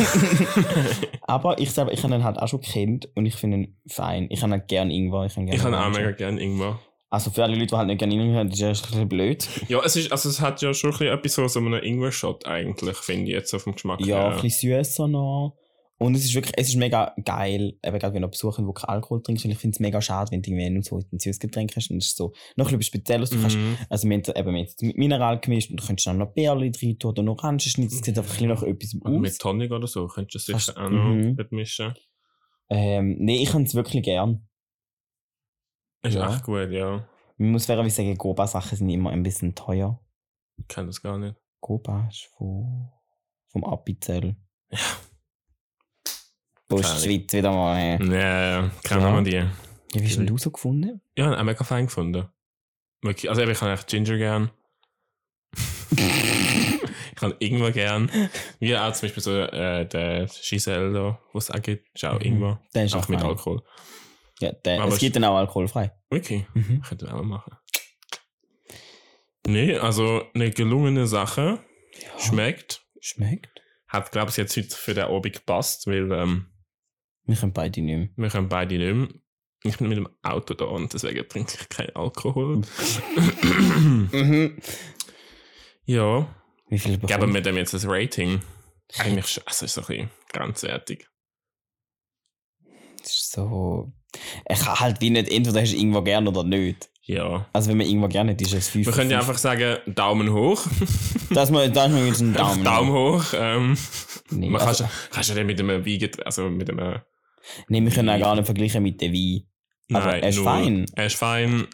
[1.23, 4.27] aber ich selber, ich habe ihn halt auch schon kennt und ich finde ihn fein.
[4.29, 5.25] Ich habe halt gerne Ingwer.
[5.25, 6.79] Ich habe ich kann auch mega gerne Ingwer.
[7.11, 9.09] Also für alle Leute, die halt nicht gerne Ingwer haben, das ist echt ein bisschen
[9.09, 9.47] blöd.
[9.67, 12.45] Ja, es, ist, also es hat ja schon ein bisschen etwas so so einen Ingwer-Shot
[12.45, 13.99] eigentlich, finde ich jetzt auf dem Geschmack.
[14.01, 14.35] Ja, her.
[14.35, 15.55] ein bisschen süßer noch.
[16.01, 18.87] Und es ist wirklich, es ist mega geil, eben gerade wenn du Besucher wo kein
[18.87, 21.39] Alkohol trinkst, weil ich finde es mega schade, wenn du irgendwie nur so ein süßes
[21.39, 23.31] Getränk hast und es ist so noch ein bisschen Spezielles.
[23.31, 23.75] Du kannst, Mhm.
[23.89, 27.09] also wir haben eben mit Mineral gemischt und du könntest dann noch Bärli rein tun
[27.11, 29.19] oder noch Orangenschnitzel, es sieht einfach ein bisschen nach etwas Und aus.
[29.19, 31.33] mit Tonic oder so könntest du sicher auch noch mhm.
[31.35, 31.93] mitmischen.
[32.69, 34.47] Ähm, nee, ich kann es wirklich gern.
[36.01, 36.33] Ist Ja.
[36.33, 37.07] echt gut, ja.
[37.37, 39.99] Man muss fairerweise sagen, Goba-Sachen sind immer ein bisschen teuer.
[40.57, 41.35] Ich kenne das gar nicht.
[41.61, 42.89] Goba ist von,
[43.47, 44.35] vom Apizell.
[44.71, 44.79] Ja.
[46.67, 47.75] Postschweiz wieder mal.
[47.75, 47.97] Hey.
[48.11, 49.15] Ja, ja, kennen Ja.
[49.15, 49.31] wir die.
[49.97, 51.01] Ja, wie hast du so gefunden?
[51.17, 52.27] Ja, ich habe mega fein gefunden.
[53.03, 54.51] Also ich habe echt Ginger gern.
[55.91, 58.11] ich habe Ingwer gern.
[58.59, 62.19] Wie auch zum Beispiel so äh, der Giselle da, wo es auch gibt, ist auch
[62.19, 62.25] Mhm.
[62.25, 62.61] Ingwer.
[62.75, 63.21] Der ist Auch auch mit.
[63.23, 63.63] Alkohol.
[64.39, 65.91] Ja, der, Aber es gibt dann auch alkoholfrei.
[66.09, 66.81] Okay, Mhm.
[66.81, 67.53] könnten wir auch machen.
[69.47, 71.63] Nee, also eine gelungene Sache.
[72.17, 72.85] Schmeckt.
[73.01, 73.49] Schmeckt.
[73.87, 76.51] Hat, glaube ich, jetzt heute für den Abend gepasst, weil ähm,
[77.23, 78.09] Wir können beide nicht mehr.
[78.15, 79.07] wir können beide nicht mehr.
[79.63, 82.61] Ich bin mit dem Auto da und deswegen trinke ich keinen Alkohol.
[83.15, 84.57] Mhm.
[85.85, 86.33] ja,
[86.69, 88.41] Wie viel geben wir dem jetzt ein Rating.
[88.97, 91.07] Eigentlich also ist so ein bisschen grenzwertig.
[93.01, 93.91] Das ist so.
[94.49, 96.89] Ich kann halt wie nicht, entweder hast du irgendwo gern oder nicht.
[97.03, 97.47] Ja.
[97.53, 100.31] Also wenn man irgendwo gerne hat, ist es 5 Wir können ja einfach sagen, Daumen
[100.31, 100.63] hoch.
[101.31, 102.63] Das mal, das mal jetzt einen Daumen.
[102.63, 103.23] Daumen hoch.
[103.35, 103.77] Ähm,
[104.31, 106.99] Nee, man also, kann, kannst ja dann mit einem Wein, also mit einem.
[107.67, 109.43] nee, wir können auch gar nicht vergleichen mit dem Wein.
[109.93, 110.45] Aber er ist null.
[110.45, 110.85] fein.
[110.95, 111.67] Er ist fein.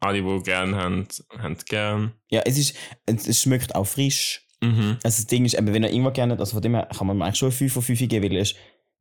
[0.00, 1.06] Alle, die gern haben,
[1.38, 2.12] haben gern.
[2.30, 4.46] Ja, es ist, es, schmeckt auch frisch.
[4.62, 4.98] Mhm.
[5.02, 7.20] Also das Ding ist, eben, wenn ihr Ingwer gerne, also von dem her kann man
[7.22, 8.54] eigentlich schon 5 von 5 geben, weil es,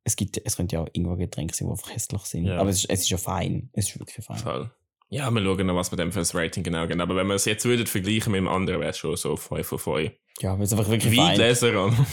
[0.04, 2.46] es gibt, es könnte ja auch Ingwer-Getränke sein, die einfach hässlich sind.
[2.46, 2.58] Ja.
[2.58, 3.70] Aber es ist, es ist ja fein.
[3.74, 4.38] Es ist wirklich fein.
[4.38, 4.72] Voll.
[5.10, 7.00] Ja, wir schauen noch, was wir dem für das Rating genau geben.
[7.00, 9.66] Aber wenn wir es jetzt würden vergleichen mit dem anderen, wäre es schon so 5
[9.66, 10.12] von 5.
[10.42, 12.08] Ja, weil es einfach wirklich fein Weingläser an.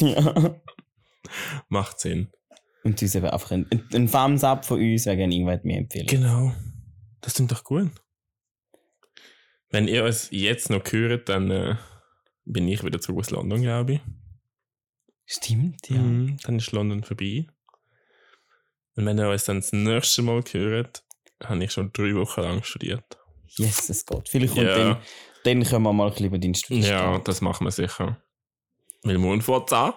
[0.00, 0.60] ja.
[1.68, 2.28] Macht Sinn.
[2.84, 6.06] Und uns eben einfach ein, ein, Thumbs up von uns wäre gerne Ingwer mir empfehlen.
[6.06, 6.52] Genau.
[7.20, 7.90] Das klingt doch gut.
[9.70, 11.74] Wenn ihr uns jetzt noch hört, dann äh,
[12.44, 14.00] bin ich wieder zurück aus London, glaube ich.
[15.26, 15.98] Stimmt, ja.
[15.98, 17.46] Mhm, dann ist London vorbei.
[18.94, 21.04] Und wenn ihr uns dann das nächste Mal hört,
[21.44, 23.04] habe ich schon drei Wochen lang studiert.
[23.58, 24.28] Yes, es geht.
[24.28, 24.76] Vielleicht kommt Ja.
[24.76, 24.96] dann,
[25.44, 28.22] dann können wir mal ein bisschen über deinen Studium Ja, das machen wir sicher.
[29.02, 29.92] Weil morgen fährt an.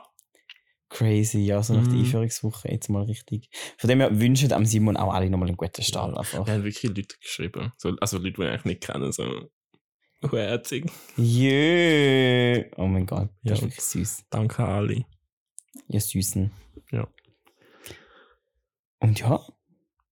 [0.89, 1.99] Crazy, ja, so nach der Mhm.
[1.99, 3.49] Einführungswoche jetzt mal richtig.
[3.77, 6.11] Von dem her wünschen am Simon auch alle nochmal einen guten Start.
[6.13, 6.17] Ja.
[6.19, 6.45] Einfach.
[6.47, 7.71] Wir haben wirklich Leute geschrieben.
[7.77, 9.11] So, also Leute, die wir eigentlich nicht kennen.
[9.11, 9.49] So.
[10.31, 10.91] Herzig.
[11.15, 12.63] Jö!
[12.75, 13.53] Oh mein Gott, das Ja.
[13.53, 14.23] ist wirklich süß.
[14.29, 15.05] Danke an alle.
[15.89, 16.51] Ihr Süßen.
[16.91, 17.07] Ja.
[18.99, 19.39] Und ja,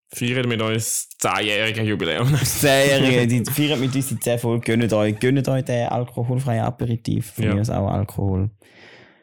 [0.10, 2.34] Feiern mit uns 10-jährigen Jubiläum.
[2.44, 7.32] Zehnjährige, die feiern mit uns die 10 Folgen, gönnt euch, gönnt euch den alkoholfreien Aperitif.
[7.34, 7.54] Von Ja.
[7.56, 8.50] mir aus auch Alkohol.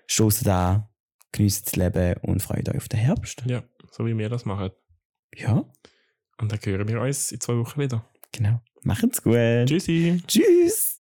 [0.07, 0.87] Stoßt an,
[1.33, 3.43] genießt das Leben und freut euch auf den Herbst.
[3.47, 4.71] ja, so wie wir das machen.
[5.35, 5.65] Ja,
[6.39, 8.05] Und dann hören wir uns in zwei Wochen wieder.
[8.33, 8.61] genau.
[8.83, 9.35] Macht's gut.
[9.67, 10.23] Tschüssi.
[10.27, 10.94] Tschüss.